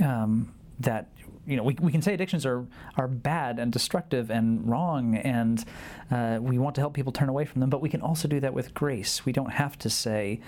um, 0.00 0.54
that 0.78 1.10
you 1.44 1.56
know 1.56 1.64
we, 1.64 1.76
we 1.80 1.90
can 1.90 2.00
say 2.00 2.14
addictions 2.14 2.46
are 2.46 2.64
are 2.96 3.08
bad 3.08 3.58
and 3.58 3.72
destructive 3.72 4.30
and 4.30 4.68
wrong 4.70 5.16
and 5.16 5.64
uh, 6.12 6.38
we 6.40 6.58
want 6.58 6.76
to 6.76 6.80
help 6.80 6.94
people 6.94 7.10
turn 7.10 7.28
away 7.28 7.44
from 7.44 7.60
them, 7.60 7.70
but 7.70 7.80
we 7.80 7.88
can 7.88 8.02
also 8.02 8.28
do 8.28 8.38
that 8.38 8.54
with 8.54 8.72
grace. 8.72 9.26
We 9.26 9.32
don't 9.32 9.52
have 9.52 9.76
to 9.78 9.90
say, 9.90 10.40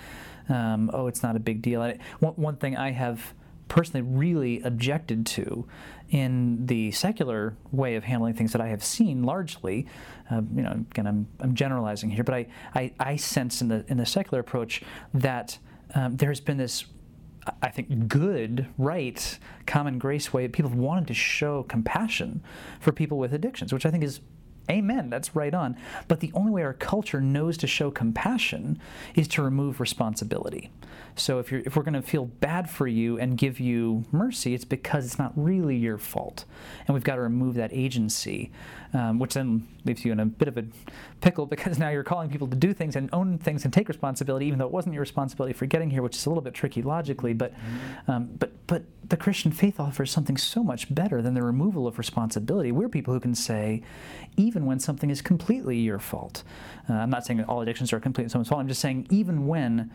um, 0.47 0.89
oh, 0.93 1.07
it's 1.07 1.21
not 1.21 1.35
a 1.35 1.39
big 1.39 1.61
deal. 1.61 1.81
I, 1.81 1.97
one, 2.19 2.33
one 2.35 2.55
thing 2.55 2.77
I 2.77 2.91
have 2.91 3.33
personally 3.67 4.01
really 4.01 4.61
objected 4.61 5.25
to 5.25 5.67
in 6.09 6.65
the 6.65 6.91
secular 6.91 7.55
way 7.71 7.95
of 7.95 8.03
handling 8.03 8.33
things 8.33 8.51
that 8.51 8.61
I 8.61 8.67
have 8.67 8.83
seen 8.83 9.23
largely, 9.23 9.87
uh, 10.31 10.41
you 10.55 10.61
know, 10.61 10.85
again, 10.91 11.07
I'm, 11.07 11.27
I'm 11.39 11.55
generalizing 11.55 12.09
here, 12.11 12.23
but 12.23 12.35
I, 12.35 12.47
I, 12.73 12.93
I 12.99 13.15
sense 13.15 13.61
in 13.61 13.67
the, 13.69 13.85
in 13.87 13.97
the 13.97 14.05
secular 14.05 14.39
approach 14.39 14.81
that 15.13 15.57
um, 15.93 16.17
there's 16.17 16.39
been 16.39 16.57
this 16.57 16.85
I 17.61 17.69
think, 17.69 18.07
good, 18.07 18.67
right, 18.77 19.37
common 19.67 19.99
grace 19.99 20.33
way 20.33 20.47
people 20.47 20.71
have 20.71 20.79
wanted 20.79 21.07
to 21.07 21.13
show 21.13 21.63
compassion 21.63 22.43
for 22.79 22.91
people 22.91 23.19
with 23.19 23.33
addictions, 23.33 23.71
which 23.71 23.85
I 23.85 23.91
think 23.91 24.03
is 24.03 24.19
Amen, 24.69 25.09
that's 25.09 25.35
right 25.35 25.53
on. 25.53 25.77
But 26.07 26.19
the 26.19 26.31
only 26.33 26.51
way 26.51 26.63
our 26.63 26.73
culture 26.73 27.21
knows 27.21 27.57
to 27.57 27.67
show 27.67 27.91
compassion 27.91 28.79
is 29.13 29.27
to 29.29 29.41
remove 29.41 29.79
responsibility. 29.79 30.71
So 31.15 31.39
if, 31.39 31.51
you're, 31.51 31.61
if 31.65 31.75
we're 31.75 31.83
going 31.83 31.93
to 31.93 32.01
feel 32.01 32.25
bad 32.25 32.69
for 32.69 32.87
you 32.87 33.17
and 33.17 33.37
give 33.37 33.59
you 33.59 34.03
mercy, 34.11 34.53
it's 34.53 34.65
because 34.65 35.05
it's 35.05 35.17
not 35.17 35.31
really 35.35 35.75
your 35.75 35.97
fault. 35.97 36.45
And 36.87 36.93
we've 36.93 37.03
got 37.03 37.15
to 37.15 37.21
remove 37.21 37.55
that 37.55 37.71
agency, 37.71 38.51
um, 38.93 39.19
which 39.19 39.33
then 39.33 39.67
leaves 39.85 40.03
you 40.03 40.11
in 40.11 40.19
a 40.19 40.25
bit 40.25 40.47
of 40.47 40.57
a 40.57 40.65
pickle 41.21 41.45
because 41.55 41.79
now 41.79 41.89
you're 41.89 42.03
calling 42.03 42.29
people 42.29 42.47
to 42.47 42.55
do 42.55 42.73
things 42.73 42.95
and 42.95 43.09
own 43.13 43.37
things 43.37 43.63
and 43.63 43.73
take 43.73 43.87
responsibility, 43.87 44.45
even 44.45 44.59
though 44.59 44.65
it 44.65 44.71
wasn't 44.71 44.93
your 44.93 45.01
responsibility 45.01 45.53
for 45.53 45.65
getting 45.65 45.89
here, 45.89 46.01
which 46.01 46.15
is 46.17 46.25
a 46.25 46.29
little 46.29 46.43
bit 46.43 46.53
tricky 46.53 46.81
logically. 46.81 47.33
But, 47.33 47.53
um, 48.07 48.29
but, 48.37 48.51
but 48.67 48.83
the 49.07 49.17
Christian 49.17 49.51
faith 49.51 49.79
offers 49.79 50.11
something 50.11 50.35
so 50.37 50.63
much 50.63 50.93
better 50.93 51.21
than 51.21 51.33
the 51.33 51.43
removal 51.43 51.87
of 51.87 51.97
responsibility. 51.97 52.71
We're 52.71 52.89
people 52.89 53.13
who 53.13 53.19
can 53.19 53.35
say, 53.35 53.83
even 54.35 54.54
when 54.63 54.79
something 54.79 55.09
is 55.09 55.21
completely 55.21 55.77
your 55.77 55.99
fault. 55.99 56.43
Uh, 56.89 56.93
I'm 56.93 57.09
not 57.09 57.25
saying 57.25 57.43
all 57.45 57.61
addictions 57.61 57.91
are 57.91 57.99
completely 57.99 58.29
someone's 58.29 58.49
fault. 58.49 58.61
I'm 58.61 58.67
just 58.67 58.81
saying, 58.81 59.07
even 59.09 59.47
when 59.47 59.91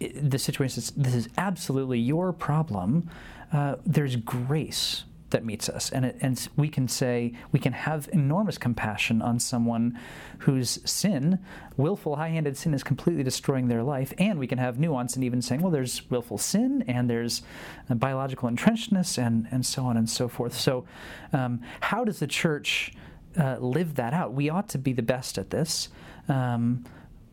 the 0.00 0.38
situation 0.38 0.78
is 0.78 0.90
this 0.92 1.14
is 1.14 1.28
absolutely 1.36 1.98
your 1.98 2.32
problem, 2.32 3.10
uh, 3.52 3.76
there's 3.84 4.16
grace 4.16 5.04
that 5.30 5.44
meets 5.44 5.68
us. 5.68 5.90
And, 5.90 6.04
it, 6.04 6.16
and 6.20 6.48
we 6.56 6.68
can 6.68 6.88
say, 6.88 7.34
we 7.52 7.58
can 7.58 7.72
have 7.72 8.08
enormous 8.12 8.58
compassion 8.58 9.22
on 9.22 9.38
someone 9.38 9.98
whose 10.38 10.80
sin, 10.88 11.38
willful, 11.76 12.16
high 12.16 12.28
handed 12.28 12.56
sin, 12.56 12.74
is 12.74 12.82
completely 12.82 13.22
destroying 13.22 13.68
their 13.68 13.82
life. 13.82 14.12
And 14.18 14.38
we 14.38 14.46
can 14.46 14.58
have 14.58 14.78
nuance 14.78 15.14
and 15.14 15.24
even 15.24 15.42
saying, 15.42 15.62
well, 15.62 15.70
there's 15.70 16.08
willful 16.10 16.38
sin 16.38 16.84
and 16.86 17.08
there's 17.08 17.42
uh, 17.88 17.94
biological 17.94 18.48
entrenchedness 18.48 19.18
and, 19.18 19.46
and 19.50 19.64
so 19.64 19.84
on 19.84 19.96
and 19.96 20.08
so 20.08 20.28
forth. 20.28 20.54
So, 20.54 20.84
um, 21.32 21.60
how 21.80 22.04
does 22.04 22.18
the 22.18 22.26
church 22.26 22.92
uh, 23.38 23.56
live 23.58 23.94
that 23.96 24.12
out? 24.12 24.32
We 24.32 24.48
ought 24.48 24.68
to 24.70 24.78
be 24.78 24.92
the 24.92 25.02
best 25.02 25.38
at 25.38 25.50
this. 25.50 25.88
Um, 26.28 26.84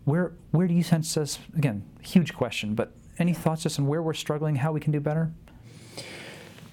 where, 0.06 0.34
where 0.52 0.68
do 0.68 0.74
you 0.74 0.84
sense 0.84 1.18
us? 1.18 1.40
Again, 1.56 1.84
huge 2.02 2.34
question, 2.34 2.76
but 2.76 2.92
any 3.20 3.34
thoughts 3.34 3.64
just 3.64 3.80
on 3.80 3.88
where 3.88 4.02
we're 4.02 4.14
struggling, 4.14 4.56
how 4.58 4.72
we 4.72 4.80
can 4.80 4.92
do 4.92 5.00
better? 5.00 5.32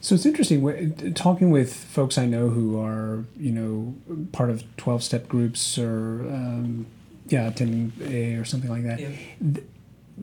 So 0.01 0.15
it's 0.15 0.27
interesting 0.27 1.15
talking 1.15 1.51
with 1.51 1.75
folks 1.75 2.19
I 2.19 2.27
know 2.27 2.51
who 2.51 2.79
are, 2.79 3.25
you 3.39 3.53
know, 3.53 4.27
part 4.33 4.51
of 4.51 4.63
12 4.77 5.03
step 5.03 5.29
groups 5.29 5.79
or, 5.79 6.21
um, 6.29 6.87
yeah, 7.29 7.49
attending 7.49 7.93
A 8.03 8.35
or 8.35 8.45
something 8.45 8.69
like 8.69 8.83
that. 8.83 9.01
Yeah. 9.01 9.63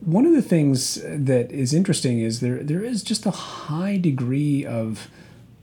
One 0.04 0.24
of 0.24 0.34
the 0.34 0.42
things 0.42 1.00
that 1.02 1.50
is 1.50 1.74
interesting 1.74 2.20
is 2.20 2.38
there 2.38 2.62
there 2.62 2.82
is 2.82 3.02
just 3.02 3.26
a 3.26 3.32
high 3.32 3.98
degree 3.98 4.64
of 4.64 5.10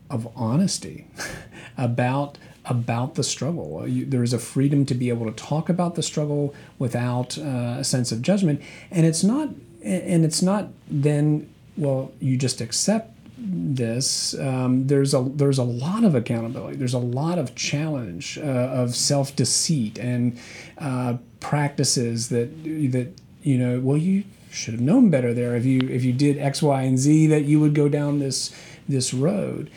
of 0.10 0.27
honesty 0.36 1.08
about 1.77 2.38
about 2.70 3.16
the 3.16 3.24
struggle. 3.24 3.88
You, 3.88 4.06
there 4.06 4.24
is 4.24 4.32
a 4.32 4.40
freedom 4.40 4.86
to 4.86 4.94
be 4.94 5.10
able 5.10 5.26
to 5.26 5.32
talk 5.32 5.68
about 5.70 5.96
the 5.96 6.04
struggle 6.04 6.54
without 6.78 7.38
uh, 7.38 7.78
a 7.80 7.84
sense 7.84 8.12
of 8.12 8.22
judgment, 8.22 8.62
and 8.92 9.06
it's 9.06 9.24
not 9.24 9.50
and 9.84 10.26
it's 10.26 10.42
not 10.42 10.68
then 10.90 11.50
well 11.78 12.12
you 12.20 12.36
just 12.36 12.60
accept 12.62 13.16
this, 13.42 14.38
um, 14.38 14.88
there's 14.88 15.14
a 15.14 15.22
there's 15.22 15.58
a 15.58 15.64
lot 15.64 16.04
of 16.04 16.16
accountability. 16.16 16.78
There's 16.78 16.94
a 16.94 17.00
lot 17.00 17.38
of 17.38 17.56
challenge 17.56 18.38
uh, 18.38 18.42
of 18.42 18.96
self 18.96 19.36
deceit 19.36 19.98
and 19.98 20.38
uh, 20.78 21.18
practices 21.40 22.30
that 22.30 22.64
that 22.64 23.14
you 23.42 23.58
know. 23.58 23.80
Well, 23.80 23.98
you 23.98 24.26
should 24.52 24.74
have 24.74 24.82
known 24.82 25.10
better 25.10 25.34
there. 25.34 25.56
If 25.56 25.66
you 25.66 25.80
if 25.90 26.04
you 26.04 26.14
did 26.14 26.38
X, 26.38 26.62
Y, 26.62 26.82
and 26.82 26.98
Z, 26.98 27.28
that 27.28 27.46
you 27.46 27.60
would 27.60 27.74
go 27.74 27.88
down 27.88 28.20
this 28.20 28.54
this 28.88 29.14
road. 29.14 29.70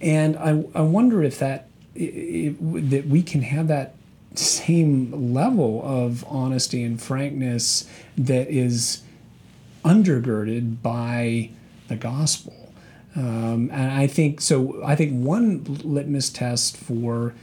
And 0.00 0.36
I 0.36 0.64
I 0.74 0.82
wonder 0.82 1.22
if 1.22 1.38
that 1.40 1.68
if, 1.98 2.56
that 2.90 3.06
we 3.06 3.22
can 3.22 3.42
have 3.42 3.68
that 3.68 3.94
same 4.34 5.34
level 5.34 5.82
of 5.84 6.24
honesty 6.28 6.82
and 6.82 7.00
frankness 7.00 7.88
that 8.16 8.48
is 8.48 9.02
undergirded 9.84 10.80
by 10.82 11.50
the 11.88 11.96
gospel 11.96 12.58
um, 13.18 13.70
and 13.72 13.90
I 13.90 14.06
think 14.06 14.40
so. 14.40 14.80
I 14.84 14.94
think 14.94 15.24
one 15.24 15.64
litmus 15.64 16.30
test 16.30 16.76
for, 16.76 17.34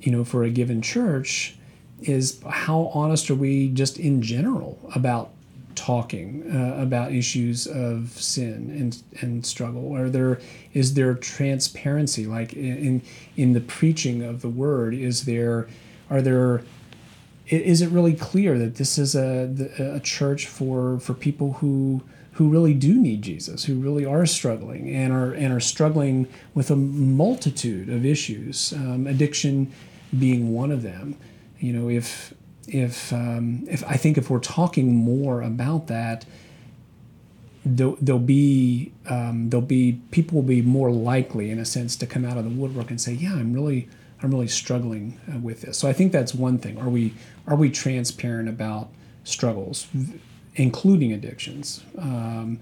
you 0.00 0.12
know, 0.12 0.24
for 0.24 0.44
a 0.44 0.50
given 0.50 0.80
church, 0.80 1.56
is 2.00 2.40
how 2.48 2.92
honest 2.94 3.28
are 3.28 3.34
we 3.34 3.68
just 3.70 3.98
in 3.98 4.22
general 4.22 4.78
about 4.94 5.30
talking 5.78 6.44
uh, 6.52 6.76
about 6.80 7.12
issues 7.12 7.66
of 7.66 8.10
sin 8.10 8.70
and 8.70 9.02
and 9.22 9.46
struggle? 9.46 9.94
Are 9.94 10.10
there 10.10 10.40
is 10.74 10.94
there 10.94 11.14
transparency 11.14 12.26
like 12.26 12.52
in 12.52 13.02
in 13.36 13.52
the 13.52 13.60
preaching 13.60 14.22
of 14.22 14.42
the 14.42 14.48
word? 14.48 14.94
Is 14.94 15.24
there 15.24 15.68
are 16.10 16.20
there 16.20 16.62
is 17.46 17.80
it 17.80 17.90
really 17.90 18.14
clear 18.14 18.58
that 18.58 18.74
this 18.74 18.98
is 18.98 19.14
a 19.14 19.94
a 19.96 20.00
church 20.00 20.46
for 20.46 20.98
for 21.00 21.14
people 21.14 21.54
who 21.54 22.02
who 22.32 22.48
really 22.48 22.74
do 22.74 22.94
need 22.94 23.20
Jesus, 23.22 23.64
who 23.64 23.80
really 23.80 24.04
are 24.04 24.24
struggling 24.24 24.88
and 24.94 25.12
are 25.12 25.32
and 25.32 25.52
are 25.52 25.60
struggling 25.60 26.28
with 26.54 26.70
a 26.70 26.76
multitude 26.76 27.88
of 27.88 28.04
issues, 28.06 28.72
um, 28.74 29.08
addiction 29.08 29.72
being 30.16 30.52
one 30.52 30.70
of 30.70 30.82
them. 30.82 31.16
You 31.58 31.72
know, 31.72 31.88
if 31.88 32.32
if 32.68 33.12
um, 33.12 33.64
if 33.68 33.84
I 33.84 33.96
think 33.96 34.18
if 34.18 34.30
we're 34.30 34.38
talking 34.38 34.94
more 34.94 35.42
about 35.42 35.86
that, 35.88 36.24
there'll, 37.64 37.96
there'll 38.00 38.20
be 38.20 38.92
um, 39.08 39.50
there'll 39.50 39.66
be 39.66 40.00
people 40.10 40.36
will 40.36 40.48
be 40.48 40.62
more 40.62 40.90
likely, 40.90 41.50
in 41.50 41.58
a 41.58 41.64
sense, 41.64 41.96
to 41.96 42.06
come 42.06 42.24
out 42.24 42.36
of 42.36 42.44
the 42.44 42.50
woodwork 42.50 42.90
and 42.90 43.00
say, 43.00 43.12
"Yeah, 43.12 43.34
I'm 43.34 43.52
really 43.52 43.88
I'm 44.22 44.30
really 44.30 44.48
struggling 44.48 45.20
uh, 45.32 45.38
with 45.38 45.62
this." 45.62 45.78
So 45.78 45.88
I 45.88 45.92
think 45.92 46.12
that's 46.12 46.34
one 46.34 46.58
thing. 46.58 46.78
Are 46.78 46.88
we 46.88 47.14
are 47.46 47.56
we 47.56 47.70
transparent 47.70 48.48
about 48.48 48.90
struggles? 49.24 49.88
including 50.58 51.12
addictions. 51.12 51.84
Um, 51.96 52.60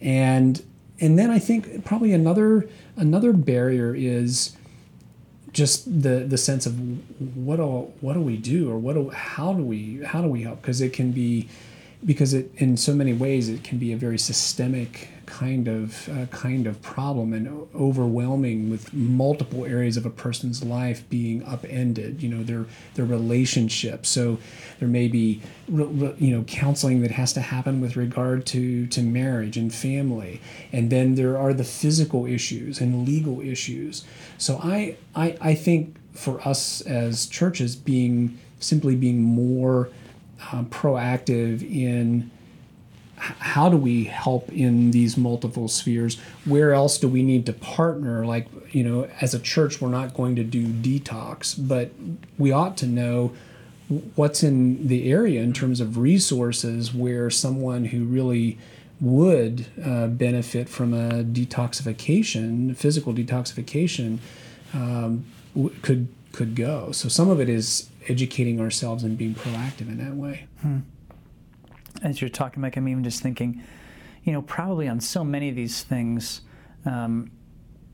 and 0.00 0.62
and 1.00 1.18
then 1.18 1.30
I 1.30 1.38
think 1.38 1.84
probably 1.84 2.12
another 2.12 2.68
another 2.96 3.32
barrier 3.32 3.94
is 3.94 4.56
just 5.56 6.02
the 6.02 6.20
the 6.20 6.36
sense 6.36 6.66
of 6.66 6.74
what 7.34 7.56
do 7.56 7.90
what 8.02 8.12
do 8.12 8.20
we 8.20 8.36
do 8.36 8.70
or 8.70 8.76
what 8.76 8.94
do 8.94 9.08
how 9.08 9.54
do 9.54 9.62
we 9.62 10.04
how 10.04 10.20
do 10.20 10.28
we 10.28 10.42
help? 10.42 10.60
Because 10.60 10.82
it 10.82 10.92
can 10.92 11.12
be 11.12 11.48
because 12.04 12.34
it 12.34 12.50
in 12.56 12.76
so 12.76 12.94
many 12.94 13.12
ways 13.12 13.48
it 13.48 13.64
can 13.64 13.78
be 13.78 13.92
a 13.92 13.96
very 13.96 14.18
systemic 14.18 15.08
kind 15.26 15.66
of 15.66 16.08
uh, 16.08 16.26
kind 16.26 16.66
of 16.66 16.80
problem 16.82 17.32
and 17.32 17.68
overwhelming 17.74 18.70
with 18.70 18.94
multiple 18.94 19.64
areas 19.64 19.96
of 19.96 20.06
a 20.06 20.10
person's 20.10 20.62
life 20.62 21.08
being 21.10 21.44
upended 21.44 22.22
you 22.22 22.28
know 22.28 22.42
their 22.42 22.66
their 22.94 23.04
relationship. 23.04 24.06
So 24.06 24.38
there 24.78 24.88
may 24.88 25.08
be 25.08 25.42
you 25.68 26.36
know 26.36 26.44
counseling 26.44 27.02
that 27.02 27.10
has 27.12 27.32
to 27.34 27.40
happen 27.40 27.80
with 27.80 27.96
regard 27.96 28.46
to 28.46 28.86
to 28.86 29.02
marriage 29.02 29.56
and 29.56 29.74
family. 29.74 30.40
And 30.72 30.90
then 30.90 31.14
there 31.16 31.36
are 31.36 31.52
the 31.52 31.64
physical 31.64 32.26
issues 32.26 32.80
and 32.80 33.06
legal 33.06 33.40
issues. 33.40 34.04
So 34.38 34.60
i 34.62 34.96
i, 35.14 35.36
I 35.40 35.54
think 35.54 35.96
for 36.12 36.40
us 36.46 36.80
as 36.82 37.26
churches 37.26 37.76
being 37.76 38.38
simply 38.58 38.96
being 38.96 39.22
more 39.22 39.90
um, 40.52 40.66
proactive 40.66 41.62
in 41.62 42.30
how 43.18 43.70
do 43.70 43.78
we 43.78 44.04
help 44.04 44.52
in 44.52 44.90
these 44.90 45.16
multiple 45.16 45.68
spheres? 45.68 46.18
Where 46.44 46.74
else 46.74 46.98
do 46.98 47.08
we 47.08 47.22
need 47.22 47.46
to 47.46 47.52
partner? 47.54 48.26
Like 48.26 48.46
you 48.72 48.84
know 48.84 49.08
as 49.20 49.34
a 49.34 49.38
church 49.38 49.80
we're 49.80 49.88
not 49.88 50.14
going 50.14 50.36
to 50.36 50.44
do 50.44 50.66
detox 50.66 51.54
but 51.56 51.92
we 52.36 52.52
ought 52.52 52.76
to 52.76 52.86
know 52.86 53.32
what's 54.16 54.42
in 54.42 54.88
the 54.88 55.10
area 55.10 55.40
in 55.40 55.52
terms 55.52 55.80
of 55.80 55.96
resources 55.96 56.92
where 56.92 57.30
someone 57.30 57.86
who 57.86 58.04
really 58.04 58.58
would 59.00 59.66
uh, 59.84 60.08
benefit 60.08 60.68
from 60.68 60.92
a 60.92 61.22
detoxification 61.22 62.76
physical 62.76 63.14
detoxification 63.14 64.18
um, 64.74 65.24
could 65.82 66.08
could 66.32 66.54
go. 66.54 66.92
So 66.92 67.08
some 67.08 67.30
of 67.30 67.40
it 67.40 67.48
is 67.48 67.88
educating 68.08 68.60
ourselves 68.60 69.04
and 69.04 69.16
being 69.16 69.34
proactive 69.34 69.88
in 69.88 69.98
that 69.98 70.14
way. 70.14 70.46
Hmm. 70.62 70.78
As 72.02 72.20
you're 72.20 72.30
talking, 72.30 72.60
Mike, 72.60 72.76
I'm 72.76 72.88
even 72.88 73.04
just 73.04 73.22
thinking, 73.22 73.62
you 74.24 74.32
know, 74.32 74.42
probably 74.42 74.88
on 74.88 75.00
so 75.00 75.24
many 75.24 75.48
of 75.48 75.56
these 75.56 75.82
things, 75.82 76.42
um, 76.84 77.30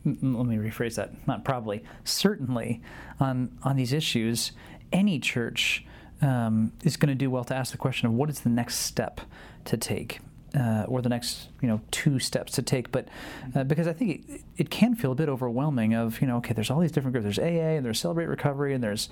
let 0.05 0.23
me 0.23 0.57
rephrase 0.57 0.97
that, 0.97 1.27
not 1.27 1.45
probably, 1.45 1.85
certainly 2.05 2.83
on, 3.21 3.57
on 3.63 3.77
these 3.77 3.93
issues, 3.93 4.53
any 4.93 5.21
church 5.21 5.85
um, 6.21 6.73
is 6.85 6.97
going 6.97 7.09
to 7.09 7.15
do 7.15 7.31
well 7.31 7.45
to 7.45 7.55
ask 7.55 7.73
the 7.73 7.79
question 7.79 8.07
of 8.07 8.13
what 8.13 8.29
is 8.29 8.41
the 8.41 8.49
next 8.49 8.77
step 8.77 9.21
to 9.65 9.77
take. 9.77 10.21
Uh, 10.55 10.85
or 10.87 11.01
the 11.01 11.09
next 11.09 11.49
you 11.61 11.69
know 11.69 11.81
two 11.91 12.19
steps 12.19 12.53
to 12.53 12.63
take. 12.63 12.93
But 12.93 13.09
uh, 13.55 13.65
because 13.65 13.87
I 13.87 13.93
think 13.93 14.29
it, 14.29 14.41
it, 14.57 14.71
can 14.71 14.95
feel 14.95 15.13
a 15.13 15.15
bit 15.15 15.29
overwhelming. 15.29 15.95
Of 15.95 16.21
you 16.21 16.27
know, 16.27 16.37
okay, 16.39 16.53
there's 16.55 16.71
all 16.71 16.81
these 16.81 16.93
different 16.93 17.13
groups. 17.15 17.25
There's 17.25 17.39
AA 17.39 17.77
and 17.77 17.85
there's 17.85 17.99
Celebrate 17.99 18.27
Recovery 18.27 18.75
and 18.75 18.83
there's 18.83 19.09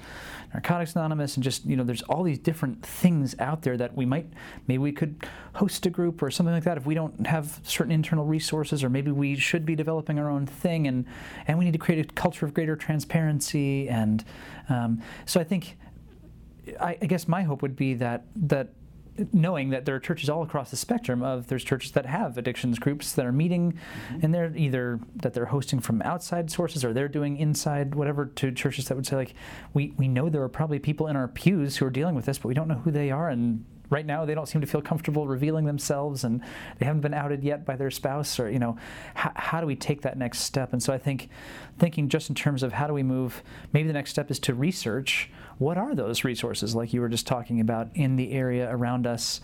Narcotics 0.52 0.94
Anonymous 0.94 1.36
and 1.36 1.44
just 1.44 1.64
you 1.64 1.76
know 1.76 1.84
there's 1.84 2.02
all 2.02 2.22
these 2.22 2.38
different 2.38 2.84
things 2.84 3.34
out 3.38 3.62
there 3.62 3.76
that 3.76 3.94
we 3.96 4.04
might 4.04 4.26
maybe 4.66 4.78
we 4.78 4.92
could 4.92 5.26
host 5.54 5.86
a 5.86 5.90
group 5.90 6.22
or 6.22 6.30
something 6.30 6.54
like 6.54 6.64
that 6.64 6.76
if 6.76 6.86
we 6.86 6.94
don't 6.94 7.26
have 7.26 7.60
certain 7.62 7.92
internal 7.92 8.24
resources 8.24 8.84
or 8.84 8.90
maybe 8.90 9.10
we 9.10 9.36
should 9.36 9.64
be 9.64 9.74
developing 9.74 10.18
our 10.18 10.28
own 10.28 10.46
thing 10.46 10.86
and 10.86 11.06
and 11.46 11.58
we 11.58 11.64
need 11.64 11.72
to 11.72 11.78
create 11.78 12.04
a 12.04 12.14
culture 12.14 12.44
of 12.44 12.54
greater 12.54 12.76
transparency 12.76 13.88
and 13.88 14.24
um, 14.68 15.02
so 15.26 15.40
I 15.40 15.44
think. 15.44 15.76
I, 16.78 16.96
I 17.02 17.06
guess 17.06 17.26
my 17.26 17.42
hope 17.42 17.62
would 17.62 17.74
be 17.74 17.94
that 17.94 18.26
that 18.36 18.68
knowing 19.32 19.70
that 19.70 19.84
there 19.84 19.94
are 19.94 20.00
churches 20.00 20.28
all 20.28 20.42
across 20.42 20.70
the 20.70 20.76
spectrum 20.76 21.22
of 21.22 21.46
there's 21.48 21.64
churches 21.64 21.92
that 21.92 22.06
have 22.06 22.38
addictions 22.38 22.78
groups 22.78 23.12
that 23.12 23.26
are 23.26 23.32
meeting 23.32 23.72
mm-hmm. 23.72 24.20
and 24.22 24.34
they're 24.34 24.52
either 24.56 25.00
that 25.16 25.34
they're 25.34 25.46
hosting 25.46 25.80
from 25.80 26.00
outside 26.02 26.50
sources 26.50 26.84
or 26.84 26.92
they're 26.92 27.08
doing 27.08 27.36
inside 27.36 27.94
whatever 27.94 28.26
to 28.26 28.50
churches 28.52 28.88
that 28.88 28.94
would 28.94 29.06
say 29.06 29.16
like 29.16 29.34
we, 29.74 29.92
we 29.96 30.08
know 30.08 30.28
there 30.28 30.42
are 30.42 30.48
probably 30.48 30.78
people 30.78 31.06
in 31.06 31.16
our 31.16 31.28
pews 31.28 31.76
who 31.76 31.86
are 31.86 31.90
dealing 31.90 32.14
with 32.14 32.24
this 32.24 32.38
but 32.38 32.48
we 32.48 32.54
don't 32.54 32.68
know 32.68 32.74
who 32.74 32.90
they 32.90 33.10
are 33.10 33.28
and 33.28 33.64
right 33.90 34.06
now 34.06 34.24
they 34.24 34.34
don't 34.34 34.46
seem 34.46 34.60
to 34.60 34.66
feel 34.66 34.80
comfortable 34.80 35.26
revealing 35.26 35.66
themselves 35.66 36.24
and 36.24 36.40
they 36.78 36.86
haven't 36.86 37.02
been 37.02 37.14
outed 37.14 37.42
yet 37.44 37.66
by 37.66 37.76
their 37.76 37.90
spouse 37.90 38.40
or 38.40 38.48
you 38.50 38.58
know 38.58 38.76
how, 39.14 39.60
do 39.60 39.66
we 39.66 39.76
take 39.76 40.02
that 40.02 40.16
next 40.16 40.40
step? 40.40 40.72
And 40.72 40.82
so 40.82 40.92
i 40.92 40.98
think 40.98 41.28
thinking 41.78 42.08
just 42.08 42.28
in 42.28 42.34
terms 42.34 42.62
of 42.62 42.72
how 42.72 42.86
do 42.86 42.94
we 42.94 43.02
move 43.02 43.42
maybe 43.72 43.86
the 43.86 43.92
next 43.92 44.10
step 44.10 44.30
is 44.30 44.38
to 44.40 44.54
research 44.54 45.30
what 45.60 45.76
are 45.76 45.94
those 45.94 46.24
resources 46.24 46.74
like 46.74 46.94
you 46.94 47.02
were 47.02 47.08
just 47.08 47.26
talking 47.26 47.60
about 47.60 47.90
in 47.94 48.16
the 48.16 48.32
area 48.32 48.74
around 48.74 49.06
us. 49.06 49.42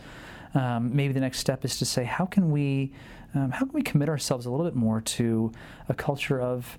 Um, 0.55 0.97
maybe 0.97 1.13
the 1.13 1.21
next 1.21 1.41
step 1.41 1.63
is 1.63 1.79
to 1.79 1.85
say 1.85 2.05
how 2.05 2.25
can 2.25 2.51
we 2.51 2.95
um, 3.35 3.51
how 3.51 3.67
can 3.67 3.75
we 3.75 3.83
commit 3.83 4.09
ourselves 4.09 4.47
a 4.47 4.51
little 4.51 4.65
bit 4.65 4.75
more 4.75 5.03
to 5.03 5.53
a 5.91 5.95
culture 5.95 6.41
of 6.41 6.79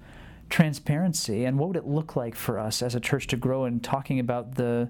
transparency 0.49 1.45
and 1.45 1.60
what 1.60 1.67
would 1.67 1.77
it 1.77 1.86
look 1.86 2.15
like 2.15 2.34
for 2.34 2.58
us 2.58 2.82
as 2.82 2.95
a 2.95 2.99
church 2.99 3.27
to 3.27 3.38
grow 3.38 3.65
in 3.65 3.80
talking 3.80 4.19
about 4.19 4.56
the 4.56 4.89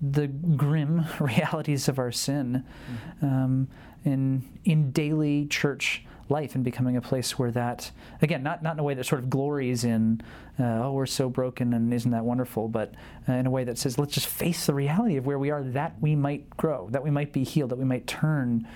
the 0.00 0.26
grim 0.26 1.04
realities 1.20 1.88
of 1.88 1.98
our 1.98 2.12
sin 2.12 2.64
mm-hmm. 2.90 3.26
um, 3.26 3.68
in 4.04 4.42
in 4.64 4.90
daily 4.92 5.46
church 5.46 6.04
life 6.28 6.54
and 6.54 6.64
becoming 6.64 6.96
a 6.96 7.00
place 7.00 7.38
where 7.38 7.50
that 7.50 7.90
again 8.20 8.42
not 8.42 8.62
not 8.62 8.74
in 8.74 8.80
a 8.80 8.82
way 8.82 8.94
that 8.94 9.06
sort 9.06 9.20
of 9.20 9.30
glories 9.30 9.84
in 9.84 10.20
uh, 10.58 10.84
oh 10.84 10.92
we're 10.92 11.06
so 11.06 11.28
broken 11.28 11.72
and 11.72 11.94
isn't 11.94 12.10
that 12.10 12.24
wonderful 12.24 12.68
but 12.68 12.94
uh, 13.28 13.32
in 13.32 13.46
a 13.46 13.50
way 13.50 13.64
that 13.64 13.78
says 13.78 13.98
let's 13.98 14.12
just 14.12 14.26
face 14.26 14.66
the 14.66 14.74
reality 14.74 15.16
of 15.16 15.26
where 15.26 15.38
we 15.38 15.50
are 15.50 15.62
that 15.62 15.94
we 16.00 16.16
might 16.16 16.48
grow 16.56 16.88
that 16.90 17.02
we 17.02 17.10
might 17.10 17.32
be 17.32 17.44
healed 17.44 17.70
that 17.70 17.78
we 17.78 17.84
might 17.84 18.06
turn 18.06 18.66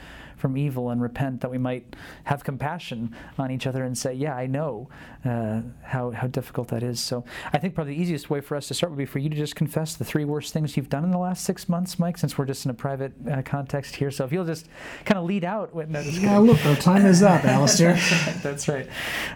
from 0.41 0.57
evil 0.57 0.91
and 0.91 1.01
repent, 1.01 1.41
that 1.43 1.51
we 1.51 1.59
might 1.59 1.95
have 2.25 2.43
compassion 2.43 3.15
on 3.39 3.51
each 3.51 3.67
other 3.67 3.85
and 3.85 3.97
say, 3.97 4.15
Yeah, 4.15 4.35
I 4.35 4.47
know 4.47 4.89
uh, 5.25 5.61
how, 5.83 6.11
how 6.11 6.27
difficult 6.27 6.69
that 6.69 6.83
is. 6.83 7.01
So 7.01 7.25
I 7.53 7.59
think 7.59 7.75
probably 7.75 7.95
the 7.95 8.03
easiest 8.03 8.31
way 8.31 8.41
for 8.41 8.57
us 8.57 8.69
to 8.69 8.75
start 8.75 8.91
would 8.91 8.99
be 8.99 9.05
for 9.05 9.19
you 9.19 9.29
to 9.29 9.37
just 9.37 9.55
confess 9.55 9.95
the 9.95 10.05
three 10.05 10.25
worst 10.25 10.53
things 10.53 10.77
you've 10.77 10.89
done 10.89 11.05
in 11.05 11.11
the 11.11 11.19
last 11.19 11.45
six 11.45 11.69
months, 11.69 11.99
Mike, 11.99 12.17
since 12.19 12.39
we're 12.39 12.47
just 12.47 12.65
in 12.65 12.71
a 12.71 12.75
private 12.75 13.13
uh, 13.31 13.43
context 13.43 13.97
here. 13.97 14.11
So 14.11 14.25
if 14.25 14.33
you'll 14.33 14.47
just 14.47 14.69
kind 15.05 15.19
of 15.19 15.25
lead 15.25 15.45
out. 15.45 15.75
No, 15.75 16.01
yeah, 16.01 16.39
look, 16.39 16.65
our 16.65 16.77
time 16.77 17.05
is 17.07 17.23
up, 17.23 17.43
Alasdair. 17.43 18.43
That's 18.43 18.69
right. 18.69 18.89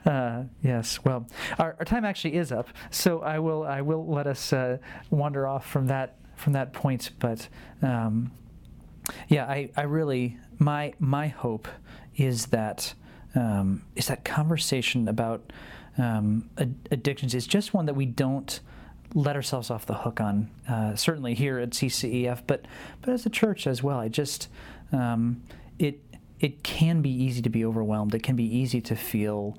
Uh, 0.06 0.44
yes. 0.62 1.04
Well, 1.04 1.26
our, 1.58 1.76
our 1.78 1.84
time 1.84 2.04
actually 2.04 2.34
is 2.34 2.50
up. 2.50 2.68
So 2.90 3.20
I 3.20 3.38
will 3.38 3.64
I 3.64 3.80
will 3.80 4.06
let 4.06 4.26
us 4.26 4.52
uh, 4.52 4.78
wander 5.10 5.46
off 5.46 5.68
from 5.68 5.86
that 5.88 6.16
from 6.36 6.54
that 6.54 6.72
point, 6.72 7.10
but. 7.18 7.48
Um, 7.82 8.32
yeah, 9.28 9.44
I, 9.44 9.70
I 9.76 9.82
really 9.82 10.38
my 10.58 10.94
my 10.98 11.28
hope 11.28 11.68
is 12.16 12.46
that 12.46 12.94
um, 13.34 13.82
is 13.96 14.06
that 14.06 14.24
conversation 14.24 15.08
about 15.08 15.52
um, 15.98 16.48
addictions 16.90 17.34
is 17.34 17.46
just 17.46 17.74
one 17.74 17.86
that 17.86 17.94
we 17.94 18.06
don't 18.06 18.60
let 19.14 19.36
ourselves 19.36 19.70
off 19.70 19.86
the 19.86 19.94
hook 19.94 20.20
on. 20.20 20.50
Uh, 20.68 20.96
certainly 20.96 21.34
here 21.34 21.58
at 21.58 21.70
CCEF, 21.70 22.42
but 22.46 22.66
but 23.00 23.12
as 23.12 23.26
a 23.26 23.30
church 23.30 23.66
as 23.66 23.82
well. 23.82 23.98
I 23.98 24.08
just 24.08 24.48
um, 24.92 25.42
it 25.78 26.00
it 26.40 26.62
can 26.62 27.00
be 27.00 27.10
easy 27.10 27.42
to 27.42 27.50
be 27.50 27.64
overwhelmed. 27.64 28.14
It 28.14 28.22
can 28.22 28.36
be 28.36 28.44
easy 28.44 28.80
to 28.82 28.96
feel. 28.96 29.58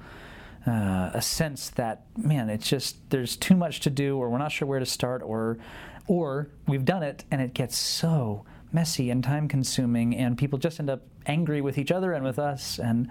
Uh, 0.68 1.12
a 1.14 1.22
sense 1.22 1.70
that 1.70 2.06
man, 2.18 2.50
it's 2.50 2.68
just 2.68 2.98
there's 3.12 3.38
too 3.38 3.56
much 3.56 3.82
to 3.82 3.92
do, 3.92 4.18
or 4.18 4.32
we're 4.32 4.40
not 4.40 4.52
sure 4.52 4.68
where 4.68 4.80
to 4.80 4.86
start, 4.86 5.22
or 5.22 5.60
or 6.08 6.50
we've 6.68 6.86
done 6.86 7.04
it 7.04 7.24
and 7.32 7.42
it 7.42 7.54
gets 7.54 7.78
so 7.78 8.46
messy 8.72 9.10
and 9.10 9.24
time 9.24 9.48
consuming, 9.48 10.16
and 10.16 10.38
people 10.38 10.60
just 10.60 10.80
end 10.80 10.90
up 10.90 11.02
angry 11.26 11.62
with 11.62 11.78
each 11.78 11.92
other 11.92 12.14
and 12.14 12.24
with 12.24 12.40
us. 12.40 12.80
And 12.80 13.10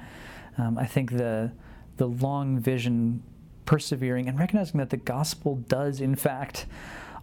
um, 0.59 0.79
I 0.79 0.87
think 0.87 1.13
the 1.13 1.53
the 1.97 2.07
long 2.07 2.59
vision, 2.59 3.23
persevering, 3.67 4.29
and 4.29 4.39
recognizing 4.39 4.79
that 4.79 4.91
the 4.91 4.97
gospel 4.97 5.57
does 5.69 6.01
in 6.01 6.15
fact 6.15 6.67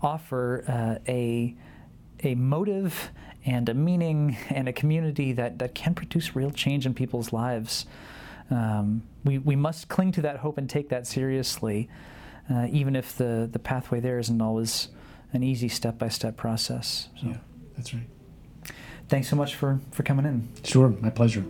offer 0.01 0.63
uh, 0.67 0.99
a 1.07 1.55
a 2.23 2.35
motive 2.35 3.11
and 3.45 3.67
a 3.69 3.73
meaning 3.73 4.37
and 4.49 4.69
a 4.69 4.73
community 4.73 5.33
that, 5.33 5.57
that 5.57 5.73
can 5.73 5.95
produce 5.95 6.35
real 6.35 6.51
change 6.51 6.85
in 6.85 6.93
people's 6.93 7.33
lives. 7.33 7.87
Um, 8.51 9.01
we, 9.23 9.39
we 9.39 9.55
must 9.55 9.87
cling 9.87 10.11
to 10.11 10.21
that 10.21 10.37
hope 10.37 10.59
and 10.59 10.69
take 10.69 10.89
that 10.89 11.07
seriously, 11.07 11.89
uh, 12.47 12.67
even 12.69 12.95
if 12.95 13.17
the, 13.17 13.49
the 13.51 13.57
pathway 13.57 13.99
there 13.99 14.19
isn't 14.19 14.39
always 14.39 14.89
an 15.33 15.41
easy 15.41 15.67
step 15.67 15.97
by 15.97 16.09
step 16.09 16.37
process. 16.37 17.09
So. 17.19 17.29
Yeah, 17.29 17.37
that's 17.75 17.91
right 17.91 18.07
thanks 19.11 19.27
so 19.27 19.35
much 19.35 19.55
for, 19.55 19.79
for 19.91 20.03
coming 20.03 20.25
in. 20.25 20.47
Sure, 20.63 20.89
my 21.01 21.09
pleasure. 21.09 21.45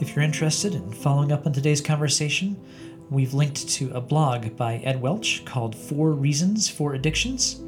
If 0.00 0.16
you're 0.16 0.24
interested 0.24 0.74
in 0.74 0.90
following 0.90 1.30
up 1.30 1.46
on 1.46 1.52
today's 1.52 1.82
conversation, 1.82 2.56
we've 3.10 3.34
linked 3.34 3.68
to 3.68 3.90
a 3.92 4.00
blog 4.00 4.56
by 4.56 4.76
Ed 4.76 5.00
Welch 5.02 5.44
called 5.44 5.76
Four 5.76 6.12
Reasons 6.12 6.68
for 6.68 6.94
Addictions, 6.94 7.60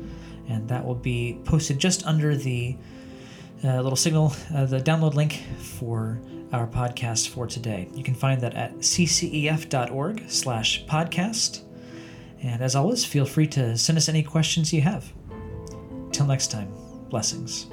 and 0.48 0.66
that 0.68 0.84
will 0.84 0.94
be 0.94 1.38
posted 1.44 1.78
just 1.78 2.06
under 2.06 2.34
the 2.34 2.76
uh, 3.62 3.82
little 3.82 3.96
signal, 3.96 4.32
uh, 4.54 4.64
the 4.64 4.78
download 4.78 5.14
link 5.14 5.42
for 5.58 6.18
our 6.52 6.66
podcast 6.66 7.28
for 7.28 7.46
today. 7.46 7.88
You 7.94 8.02
can 8.02 8.14
find 8.14 8.40
that 8.40 8.54
at 8.54 8.78
ccef.org 8.78 10.30
slash 10.30 10.86
podcast. 10.86 11.64
And 12.42 12.62
as 12.62 12.74
always, 12.74 13.04
feel 13.04 13.26
free 13.26 13.46
to 13.48 13.76
send 13.76 13.98
us 13.98 14.08
any 14.08 14.22
questions 14.22 14.72
you 14.72 14.80
have. 14.80 15.12
Till 16.12 16.26
next 16.26 16.50
time, 16.50 16.72
blessings. 17.08 17.66